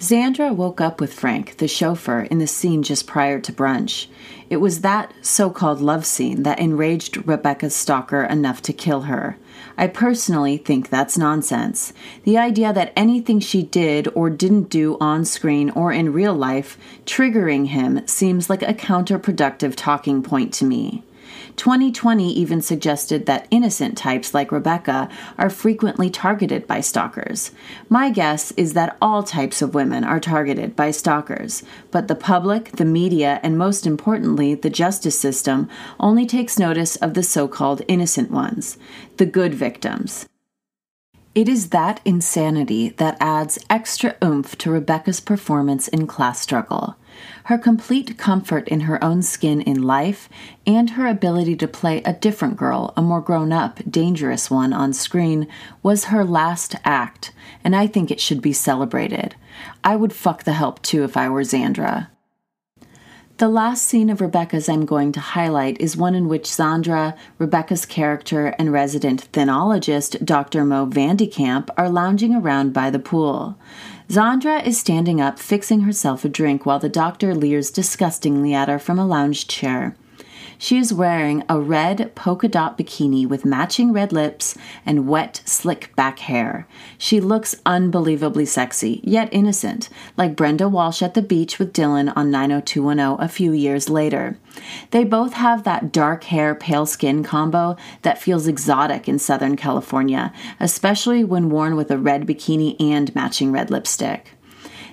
Xandra 0.00 0.56
woke 0.56 0.80
up 0.80 0.98
with 0.98 1.12
Frank, 1.12 1.58
the 1.58 1.68
chauffeur, 1.68 2.22
in 2.22 2.38
the 2.38 2.46
scene 2.46 2.82
just 2.82 3.06
prior 3.06 3.38
to 3.38 3.52
brunch. 3.52 4.06
It 4.48 4.56
was 4.56 4.80
that 4.80 5.12
so 5.20 5.50
called 5.50 5.82
love 5.82 6.06
scene 6.06 6.42
that 6.44 6.58
enraged 6.58 7.28
Rebecca's 7.28 7.76
stalker 7.76 8.22
enough 8.22 8.62
to 8.62 8.72
kill 8.72 9.02
her. 9.02 9.36
I 9.76 9.88
personally 9.88 10.56
think 10.56 10.88
that's 10.88 11.18
nonsense. 11.18 11.92
The 12.24 12.38
idea 12.38 12.72
that 12.72 12.94
anything 12.96 13.40
she 13.40 13.62
did 13.62 14.08
or 14.14 14.30
didn't 14.30 14.70
do 14.70 14.96
on 15.02 15.26
screen 15.26 15.68
or 15.68 15.92
in 15.92 16.14
real 16.14 16.34
life 16.34 16.78
triggering 17.04 17.66
him 17.66 18.06
seems 18.06 18.48
like 18.48 18.62
a 18.62 18.72
counterproductive 18.72 19.74
talking 19.76 20.22
point 20.22 20.54
to 20.54 20.64
me. 20.64 21.04
2020 21.56 22.32
even 22.32 22.60
suggested 22.60 23.26
that 23.26 23.46
innocent 23.50 23.96
types 23.96 24.32
like 24.34 24.52
Rebecca 24.52 25.08
are 25.38 25.50
frequently 25.50 26.10
targeted 26.10 26.66
by 26.66 26.80
stalkers. 26.80 27.50
My 27.88 28.10
guess 28.10 28.52
is 28.52 28.72
that 28.74 28.96
all 29.00 29.22
types 29.22 29.62
of 29.62 29.74
women 29.74 30.04
are 30.04 30.20
targeted 30.20 30.74
by 30.76 30.90
stalkers, 30.90 31.62
but 31.90 32.08
the 32.08 32.14
public, 32.14 32.72
the 32.72 32.84
media, 32.84 33.40
and 33.42 33.58
most 33.58 33.86
importantly, 33.86 34.54
the 34.54 34.70
justice 34.70 35.18
system 35.18 35.68
only 35.98 36.26
takes 36.26 36.58
notice 36.58 36.96
of 36.96 37.14
the 37.14 37.22
so 37.22 37.48
called 37.48 37.82
innocent 37.88 38.30
ones, 38.30 38.78
the 39.16 39.26
good 39.26 39.54
victims. 39.54 40.28
It 41.32 41.48
is 41.48 41.68
that 41.68 42.00
insanity 42.04 42.88
that 42.96 43.16
adds 43.20 43.56
extra 43.70 44.16
oomph 44.22 44.58
to 44.58 44.70
Rebecca's 44.70 45.20
performance 45.20 45.86
in 45.86 46.08
Class 46.08 46.40
Struggle. 46.40 46.96
Her 47.44 47.58
complete 47.58 48.16
comfort 48.18 48.68
in 48.68 48.80
her 48.80 49.02
own 49.02 49.22
skin 49.22 49.60
in 49.60 49.82
life, 49.82 50.28
and 50.66 50.90
her 50.90 51.06
ability 51.06 51.56
to 51.56 51.68
play 51.68 52.02
a 52.02 52.12
different 52.12 52.56
girl, 52.56 52.92
a 52.96 53.02
more 53.02 53.20
grown 53.20 53.52
up, 53.52 53.80
dangerous 53.90 54.50
one 54.50 54.72
on 54.72 54.92
screen, 54.92 55.46
was 55.82 56.04
her 56.04 56.24
last 56.24 56.76
act, 56.84 57.32
and 57.64 57.74
I 57.74 57.86
think 57.86 58.10
it 58.10 58.20
should 58.20 58.40
be 58.40 58.52
celebrated. 58.52 59.34
I 59.82 59.96
would 59.96 60.12
fuck 60.12 60.44
the 60.44 60.52
help 60.52 60.82
too 60.82 61.04
if 61.04 61.16
I 61.16 61.28
were 61.28 61.42
Xandra. 61.42 62.08
The 63.40 63.48
last 63.48 63.86
scene 63.86 64.10
of 64.10 64.20
Rebecca's 64.20 64.68
I'm 64.68 64.84
going 64.84 65.12
to 65.12 65.20
highlight 65.20 65.80
is 65.80 65.96
one 65.96 66.14
in 66.14 66.28
which 66.28 66.44
Xandra, 66.44 67.16
Rebecca's 67.38 67.86
character, 67.86 68.48
and 68.58 68.70
resident 68.70 69.32
thinologist 69.32 70.22
Dr. 70.26 70.62
Mo 70.62 70.84
Vandekamp 70.84 71.70
are 71.78 71.88
lounging 71.88 72.34
around 72.34 72.74
by 72.74 72.90
the 72.90 72.98
pool. 72.98 73.58
Xandra 74.10 74.66
is 74.66 74.76
standing 74.76 75.20
up, 75.20 75.38
fixing 75.38 75.82
herself 75.82 76.24
a 76.24 76.28
drink, 76.28 76.66
while 76.66 76.80
the 76.80 76.88
doctor 76.88 77.32
leers 77.32 77.70
disgustingly 77.70 78.52
at 78.52 78.68
her 78.68 78.80
from 78.80 78.98
a 78.98 79.06
lounge 79.06 79.46
chair. 79.46 79.94
She 80.62 80.76
is 80.76 80.92
wearing 80.92 81.42
a 81.48 81.58
red 81.58 82.14
polka 82.14 82.46
dot 82.46 82.76
bikini 82.76 83.26
with 83.26 83.46
matching 83.46 83.94
red 83.94 84.12
lips 84.12 84.58
and 84.84 85.08
wet, 85.08 85.40
slick 85.46 85.96
back 85.96 86.18
hair. 86.18 86.66
She 86.98 87.18
looks 87.18 87.56
unbelievably 87.64 88.44
sexy, 88.44 89.00
yet 89.02 89.30
innocent, 89.32 89.88
like 90.18 90.36
Brenda 90.36 90.68
Walsh 90.68 91.00
at 91.00 91.14
the 91.14 91.22
beach 91.22 91.58
with 91.58 91.72
Dylan 91.72 92.12
on 92.14 92.30
90210 92.30 93.24
a 93.24 93.26
few 93.26 93.52
years 93.52 93.88
later. 93.88 94.36
They 94.90 95.02
both 95.02 95.32
have 95.32 95.64
that 95.64 95.92
dark 95.92 96.24
hair, 96.24 96.54
pale 96.54 96.84
skin 96.84 97.24
combo 97.24 97.78
that 98.02 98.20
feels 98.20 98.46
exotic 98.46 99.08
in 99.08 99.18
Southern 99.18 99.56
California, 99.56 100.30
especially 100.60 101.24
when 101.24 101.48
worn 101.48 101.74
with 101.74 101.90
a 101.90 101.96
red 101.96 102.26
bikini 102.26 102.76
and 102.78 103.14
matching 103.14 103.50
red 103.50 103.70
lipstick. 103.70 104.32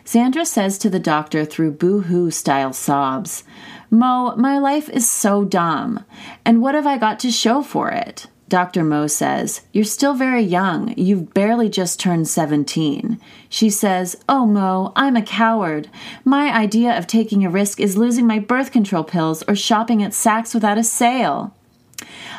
Xandra 0.05 0.47
says 0.47 0.77
to 0.77 0.89
the 0.89 1.01
doctor 1.01 1.43
through 1.43 1.71
boo 1.71 1.99
hoo 2.03 2.31
style 2.31 2.71
sobs, 2.71 3.43
Mo, 3.89 4.35
my 4.35 4.57
life 4.57 4.89
is 4.89 5.09
so 5.09 5.43
dumb. 5.43 6.03
And 6.43 6.61
what 6.61 6.75
have 6.75 6.87
I 6.87 6.97
got 6.97 7.19
to 7.19 7.31
show 7.31 7.61
for 7.61 7.89
it? 7.89 8.27
Dr. 8.49 8.83
Mo 8.83 9.07
says, 9.07 9.61
You're 9.73 9.83
still 9.83 10.13
very 10.13 10.41
young. 10.41 10.93
You've 10.97 11.33
barely 11.33 11.69
just 11.69 11.99
turned 11.99 12.27
17. 12.27 13.19
She 13.49 13.69
says, 13.69 14.15
Oh, 14.29 14.45
Mo, 14.45 14.93
I'm 14.95 15.17
a 15.17 15.21
coward. 15.21 15.89
My 16.23 16.55
idea 16.55 16.97
of 16.97 17.07
taking 17.07 17.45
a 17.45 17.49
risk 17.49 17.79
is 17.79 17.97
losing 17.97 18.25
my 18.25 18.39
birth 18.39 18.71
control 18.71 19.03
pills 19.03 19.43
or 19.47 19.55
shopping 19.55 20.01
at 20.01 20.11
Saks 20.11 20.53
without 20.53 20.77
a 20.77 20.83
sale. 20.83 21.53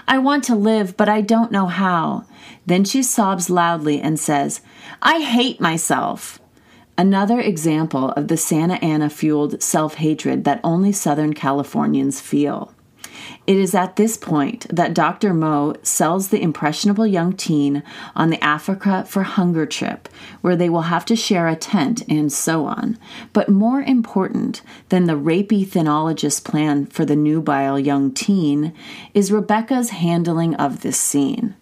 I 0.07 0.19
want 0.19 0.45
to 0.45 0.55
live, 0.55 0.97
but 0.97 1.09
I 1.09 1.21
don't 1.21 1.53
know 1.53 1.67
how. 1.67 2.25
Then 2.65 2.85
she 2.85 3.03
sobs 3.03 3.51
loudly 3.51 4.01
and 4.01 4.19
says, 4.19 4.63
I 5.03 5.21
hate 5.21 5.61
myself. 5.61 6.39
Another 6.99 7.39
example 7.39 8.11
of 8.11 8.27
the 8.27 8.37
Santa 8.37 8.75
Ana 8.85 9.09
fueled 9.09 9.63
self 9.63 9.95
hatred 9.95 10.43
that 10.43 10.61
only 10.65 10.91
Southern 10.91 11.33
Californians 11.33 12.21
feel. 12.21 12.75
It 13.47 13.57
is 13.57 13.73
at 13.73 13.95
this 13.95 14.17
point 14.17 14.67
that 14.69 14.95
Dr. 14.95 15.33
Mo 15.33 15.75
sells 15.83 16.29
the 16.29 16.43
impressionable 16.43 17.07
young 17.07 17.35
teen 17.35 17.85
on 18.17 18.31
the 18.31 18.43
Africa 18.43 19.05
for 19.07 19.23
Hunger 19.23 19.65
trip, 19.65 20.09
where 20.41 20.57
they 20.57 20.69
will 20.69 20.83
have 20.83 21.05
to 21.05 21.15
share 21.15 21.47
a 21.47 21.55
tent 21.55 22.03
and 22.09 22.33
so 22.33 22.67
on. 22.67 22.99
But 23.33 23.49
more 23.49 23.81
important 23.81 24.61
than 24.89 25.05
the 25.05 25.13
rapey 25.13 25.65
thinologist's 25.65 26.41
plan 26.41 26.87
for 26.87 27.05
the 27.05 27.17
nubile 27.17 27.79
young 27.79 28.13
teen 28.13 28.75
is 29.15 29.31
Rebecca's 29.31 29.91
handling 29.91 30.57
of 30.57 30.81
this 30.81 30.99
scene. 30.99 31.55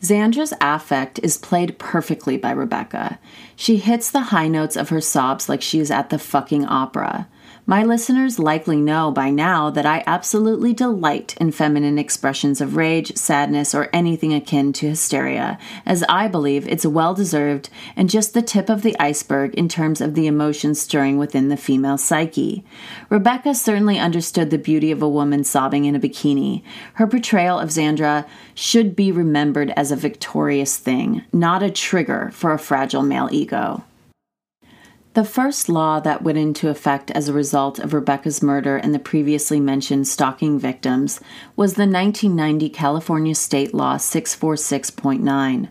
Xandra's 0.00 0.52
affect 0.60 1.18
is 1.22 1.36
played 1.36 1.78
perfectly 1.78 2.36
by 2.36 2.52
Rebecca. 2.52 3.18
She 3.56 3.78
hits 3.78 4.10
the 4.10 4.20
high 4.20 4.48
notes 4.48 4.76
of 4.76 4.90
her 4.90 5.00
sobs 5.00 5.48
like 5.48 5.62
she 5.62 5.80
is 5.80 5.90
at 5.90 6.10
the 6.10 6.18
fucking 6.18 6.64
opera. 6.66 7.26
My 7.70 7.82
listeners 7.82 8.38
likely 8.38 8.78
know 8.78 9.10
by 9.10 9.28
now 9.28 9.68
that 9.68 9.84
I 9.84 10.02
absolutely 10.06 10.72
delight 10.72 11.36
in 11.38 11.52
feminine 11.52 11.98
expressions 11.98 12.62
of 12.62 12.76
rage, 12.76 13.14
sadness, 13.14 13.74
or 13.74 13.90
anything 13.92 14.32
akin 14.32 14.72
to 14.72 14.88
hysteria, 14.88 15.58
as 15.84 16.02
I 16.08 16.28
believe 16.28 16.66
it's 16.66 16.86
well 16.86 17.12
deserved 17.12 17.68
and 17.94 18.08
just 18.08 18.32
the 18.32 18.40
tip 18.40 18.70
of 18.70 18.80
the 18.80 18.98
iceberg 18.98 19.54
in 19.54 19.68
terms 19.68 20.00
of 20.00 20.14
the 20.14 20.26
emotions 20.26 20.80
stirring 20.80 21.18
within 21.18 21.50
the 21.50 21.58
female 21.58 21.98
psyche. 21.98 22.64
Rebecca 23.10 23.54
certainly 23.54 23.98
understood 23.98 24.48
the 24.48 24.56
beauty 24.56 24.90
of 24.90 25.02
a 25.02 25.08
woman 25.08 25.44
sobbing 25.44 25.84
in 25.84 25.94
a 25.94 26.00
bikini. 26.00 26.62
Her 26.94 27.06
portrayal 27.06 27.58
of 27.58 27.68
Xandra 27.68 28.26
should 28.54 28.96
be 28.96 29.12
remembered 29.12 29.74
as 29.76 29.92
a 29.92 29.96
victorious 29.96 30.78
thing, 30.78 31.22
not 31.34 31.62
a 31.62 31.70
trigger 31.70 32.30
for 32.32 32.54
a 32.54 32.58
fragile 32.58 33.02
male 33.02 33.28
ego. 33.30 33.84
The 35.14 35.24
first 35.24 35.68
law 35.68 36.00
that 36.00 36.22
went 36.22 36.38
into 36.38 36.68
effect 36.68 37.10
as 37.10 37.28
a 37.28 37.32
result 37.32 37.78
of 37.78 37.94
Rebecca's 37.94 38.42
murder 38.42 38.76
and 38.76 38.94
the 38.94 38.98
previously 38.98 39.58
mentioned 39.58 40.06
stalking 40.06 40.58
victims 40.58 41.18
was 41.56 41.74
the 41.74 41.86
1990 41.86 42.68
California 42.68 43.34
State 43.34 43.72
Law 43.74 43.96
646.9. 43.96 45.70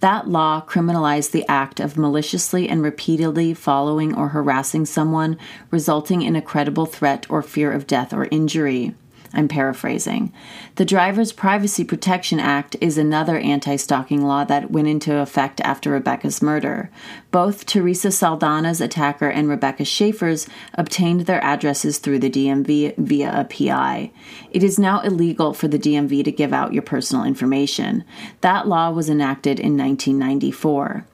That 0.00 0.28
law 0.28 0.64
criminalized 0.66 1.32
the 1.32 1.46
act 1.48 1.80
of 1.80 1.98
maliciously 1.98 2.68
and 2.68 2.82
repeatedly 2.82 3.52
following 3.52 4.14
or 4.16 4.28
harassing 4.28 4.86
someone, 4.86 5.36
resulting 5.70 6.22
in 6.22 6.34
a 6.34 6.42
credible 6.42 6.86
threat 6.86 7.26
or 7.28 7.42
fear 7.42 7.70
of 7.70 7.86
death 7.86 8.14
or 8.14 8.26
injury. 8.30 8.94
I'm 9.32 9.48
paraphrasing. 9.48 10.32
The 10.76 10.84
Driver's 10.84 11.32
Privacy 11.32 11.84
Protection 11.84 12.40
Act 12.40 12.76
is 12.80 12.96
another 12.96 13.36
anti 13.38 13.76
stalking 13.76 14.24
law 14.24 14.44
that 14.44 14.70
went 14.70 14.88
into 14.88 15.18
effect 15.18 15.60
after 15.60 15.90
Rebecca's 15.90 16.40
murder. 16.40 16.90
Both 17.30 17.66
Theresa 17.66 18.08
Saldana's 18.08 18.80
attacker 18.80 19.28
and 19.28 19.48
Rebecca 19.48 19.84
Schaeffer's 19.84 20.48
obtained 20.74 21.22
their 21.22 21.44
addresses 21.44 21.98
through 21.98 22.20
the 22.20 22.30
DMV 22.30 22.96
via 22.96 23.40
a 23.40 23.44
PI. 23.44 24.10
It 24.50 24.62
is 24.62 24.78
now 24.78 25.00
illegal 25.00 25.52
for 25.52 25.68
the 25.68 25.78
DMV 25.78 26.24
to 26.24 26.32
give 26.32 26.52
out 26.52 26.72
your 26.72 26.82
personal 26.82 27.24
information. 27.24 28.04
That 28.40 28.66
law 28.66 28.90
was 28.90 29.10
enacted 29.10 29.60
in 29.60 29.76
1994. 29.76 31.04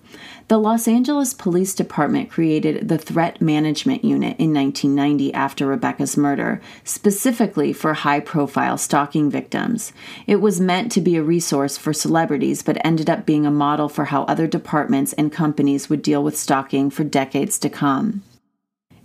The 0.49 0.59
Los 0.59 0.87
Angeles 0.87 1.33
Police 1.33 1.75
Department 1.75 2.29
created 2.29 2.87
the 2.87 2.99
Threat 2.99 3.41
Management 3.41 4.05
Unit 4.05 4.39
in 4.39 4.53
1990 4.53 5.33
after 5.33 5.67
Rebecca's 5.67 6.19
murder, 6.19 6.61
specifically 6.85 7.73
for 7.73 7.95
high 7.95 8.21
profile 8.21 8.77
stalking 8.77 9.31
victims. 9.31 9.95
It 10.27 10.43
was 10.43 10.61
meant 10.61 10.93
to 10.93 11.01
be 11.01 11.17
a 11.17 11.23
resource 11.23 11.79
for 11.79 11.95
celebrities, 11.95 12.63
but 12.63 12.77
ended 12.85 13.09
up 13.09 13.25
being 13.25 13.47
a 13.47 13.51
model 13.51 13.89
for 13.89 14.07
how 14.07 14.25
other 14.25 14.47
departments 14.47 15.15
and 15.15 15.33
companies 15.33 15.89
would 15.89 16.03
deal 16.03 16.23
with 16.23 16.37
stalking 16.37 16.91
for 16.91 17.05
decades 17.05 17.59
to 17.61 17.71
come. 17.71 18.23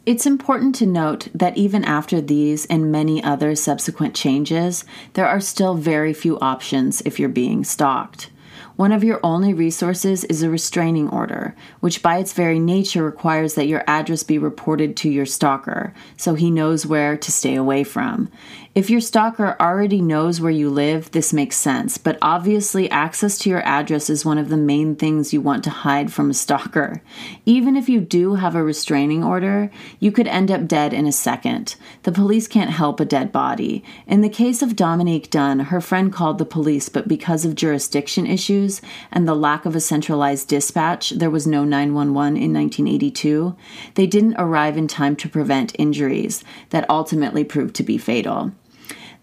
It's 0.06 0.25
important 0.25 0.75
to 0.75 0.86
note 0.86 1.30
that 1.34 1.58
even 1.58 1.86
after 1.86 2.19
these 2.19 2.65
and 2.65 2.91
many 2.91 3.23
other 3.23 3.56
subsequent 3.56 4.13
changes, 4.13 4.84
there 5.13 5.28
are 5.28 5.39
still 5.39 5.75
very 5.75 6.13
few 6.13 6.38
options 6.39 7.02
if 7.06 7.17
you're 7.17 7.30
being 7.30 7.63
stalked. 7.63 8.30
One 8.79 8.93
of 8.93 9.03
your 9.03 9.19
only 9.23 9.53
resources 9.53 10.23
is 10.23 10.41
a 10.41 10.49
restraining 10.49 11.09
order, 11.09 11.53
which 11.81 12.01
by 12.01 12.19
its 12.19 12.31
very 12.31 12.59
nature 12.59 13.03
requires 13.03 13.55
that 13.55 13.67
your 13.67 13.83
address 13.87 14.23
be 14.23 14.37
reported 14.37 14.95
to 14.95 15.09
your 15.09 15.25
stalker 15.25 15.93
so 16.15 16.33
he 16.33 16.49
knows 16.49 16.85
where 16.85 17.17
to 17.17 17.29
stay 17.29 17.55
away 17.55 17.83
from. 17.83 18.31
If 18.75 18.91
your 18.91 19.01
stalker 19.01 19.58
already 19.60 19.99
knows 19.99 20.39
where 20.39 20.51
you 20.51 20.69
live, 20.69 21.10
this 21.10 21.34
makes 21.34 21.55
sense, 21.55 21.97
but 21.97 22.19
obviously, 22.21 22.89
access 22.91 23.39
to 23.39 23.49
your 23.49 23.63
address 23.63 24.12
is 24.12 24.23
one 24.23 24.38
of 24.38 24.49
the 24.49 24.58
main 24.58 24.95
things 24.95 25.34
you 25.34 25.41
want 25.41 25.63
to 25.63 25.71
hide 25.71 26.13
from 26.13 26.29
a 26.29 26.36
stalker. 26.36 27.01
Even 27.47 27.75
if 27.75 27.89
you 27.89 27.99
do 27.99 28.36
have 28.36 28.53
a 28.53 28.63
restraining 28.63 29.23
order, 29.23 29.71
you 29.99 30.12
could 30.12 30.27
end 30.27 30.51
up 30.51 30.67
dead 30.67 30.93
in 30.93 31.08
a 31.08 31.12
second. 31.12 31.77
The 32.03 32.12
police 32.12 32.47
can't 32.47 32.69
help 32.69 32.99
a 32.99 33.05
dead 33.05 33.32
body. 33.32 33.84
In 34.05 34.21
the 34.21 34.29
case 34.29 34.62
of 34.62 34.75
Dominique 34.75 35.32
Dunn, 35.32 35.60
her 35.62 35.82
friend 35.82 36.13
called 36.13 36.38
the 36.38 36.45
police, 36.45 36.89
but 36.89 37.08
because 37.08 37.45
of 37.45 37.55
jurisdiction 37.55 38.27
issues 38.27 38.84
and 39.12 39.27
the 39.27 39.34
lack 39.34 39.65
of 39.65 39.75
a 39.75 39.82
centralized 39.82 40.47
dispatch, 40.47 41.10
there 41.10 41.32
was 41.32 41.47
no 41.47 41.65
911 41.65 42.38
in 42.38 42.53
1982. 42.53 43.55
They 43.95 44.05
didn't 44.05 44.36
arrive 44.38 44.77
in 44.77 44.88
time 44.88 45.15
to 45.15 45.27
prevent 45.27 45.75
injuries 45.79 46.43
that 46.69 46.88
ultimately 46.88 47.43
proved 47.43 47.73
to 47.75 47.84
be 47.84 47.97
fatal. 47.97 48.51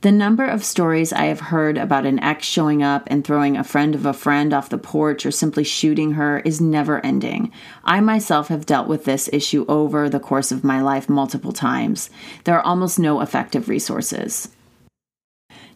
The 0.02 0.12
number 0.12 0.44
of 0.44 0.62
stories 0.62 1.12
I 1.12 1.24
have 1.24 1.40
heard 1.40 1.78
about 1.78 2.04
an 2.04 2.20
ex 2.20 2.46
showing 2.46 2.82
up 2.82 3.04
and 3.06 3.24
throwing 3.24 3.56
a 3.56 3.64
friend 3.64 3.94
of 3.94 4.04
a 4.04 4.12
friend 4.12 4.52
off 4.52 4.68
the 4.68 4.76
porch 4.76 5.24
or 5.24 5.30
simply 5.30 5.64
shooting 5.64 6.12
her 6.12 6.40
is 6.40 6.60
never 6.60 7.04
ending. 7.04 7.50
I 7.82 8.00
myself 8.00 8.48
have 8.48 8.66
dealt 8.66 8.88
with 8.88 9.04
this 9.04 9.30
issue 9.32 9.64
over 9.68 10.08
the 10.08 10.20
course 10.20 10.52
of 10.52 10.62
my 10.62 10.82
life 10.82 11.08
multiple 11.08 11.52
times. 11.52 12.10
There 12.44 12.56
are 12.56 12.66
almost 12.66 12.98
no 12.98 13.20
effective 13.22 13.70
resources. 13.70 14.48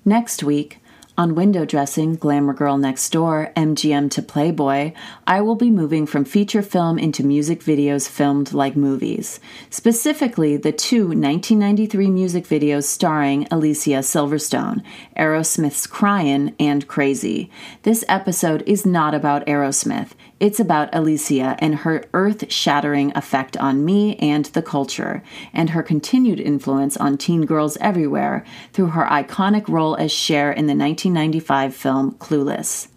Next 0.04 0.42
week, 0.42 0.78
on 1.20 1.34
window 1.34 1.66
dressing, 1.66 2.16
Glamour 2.16 2.54
Girl 2.54 2.78
Next 2.78 3.10
Door, 3.10 3.52
MGM 3.54 4.10
to 4.12 4.22
Playboy, 4.22 4.94
I 5.26 5.42
will 5.42 5.54
be 5.54 5.70
moving 5.70 6.06
from 6.06 6.24
feature 6.24 6.62
film 6.62 6.98
into 6.98 7.22
music 7.22 7.60
videos 7.60 8.08
filmed 8.08 8.54
like 8.54 8.74
movies. 8.74 9.38
Specifically, 9.68 10.56
the 10.56 10.72
two 10.72 11.08
1993 11.08 12.08
music 12.08 12.46
videos 12.46 12.84
starring 12.84 13.46
Alicia 13.50 13.98
Silverstone, 13.98 14.82
Aerosmith's 15.14 15.86
Cryin' 15.86 16.54
and 16.58 16.88
Crazy. 16.88 17.50
This 17.82 18.02
episode 18.08 18.62
is 18.66 18.86
not 18.86 19.14
about 19.14 19.44
Aerosmith. 19.46 20.12
It's 20.40 20.58
about 20.58 20.88
Alicia 20.94 21.56
and 21.58 21.76
her 21.76 22.06
earth 22.14 22.50
shattering 22.50 23.12
effect 23.14 23.58
on 23.58 23.84
me 23.84 24.16
and 24.16 24.46
the 24.46 24.62
culture, 24.62 25.22
and 25.52 25.70
her 25.70 25.82
continued 25.82 26.40
influence 26.40 26.96
on 26.96 27.18
teen 27.18 27.44
girls 27.44 27.76
everywhere 27.76 28.46
through 28.72 28.86
her 28.86 29.04
iconic 29.04 29.68
role 29.68 29.96
as 29.96 30.10
Cher 30.10 30.50
in 30.50 30.66
the 30.66 30.74
1995 30.74 31.74
film 31.74 32.12
Clueless. 32.12 32.88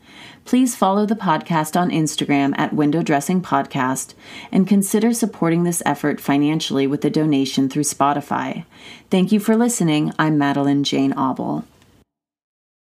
Please 0.45 0.75
follow 0.75 1.05
the 1.05 1.15
podcast 1.15 1.79
on 1.79 1.89
Instagram 1.89 2.53
at 2.57 2.73
Window 2.73 3.03
Dressing 3.03 3.41
Podcast 3.41 4.13
and 4.49 4.65
consider 4.65 5.13
supporting 5.13 5.63
this 5.63 5.83
effort 5.85 6.21
financially 6.21 6.87
with 6.87 7.03
a 7.03 7.09
donation 7.09 7.67
through 7.67 7.83
Spotify. 7.83 8.63
Thank 9.09 9.33
you 9.33 9.41
for 9.41 9.57
listening. 9.57 10.13
I'm 10.17 10.37
Madelaine 10.37 10.83
Jane 10.83 11.11
Auble. 11.13 11.65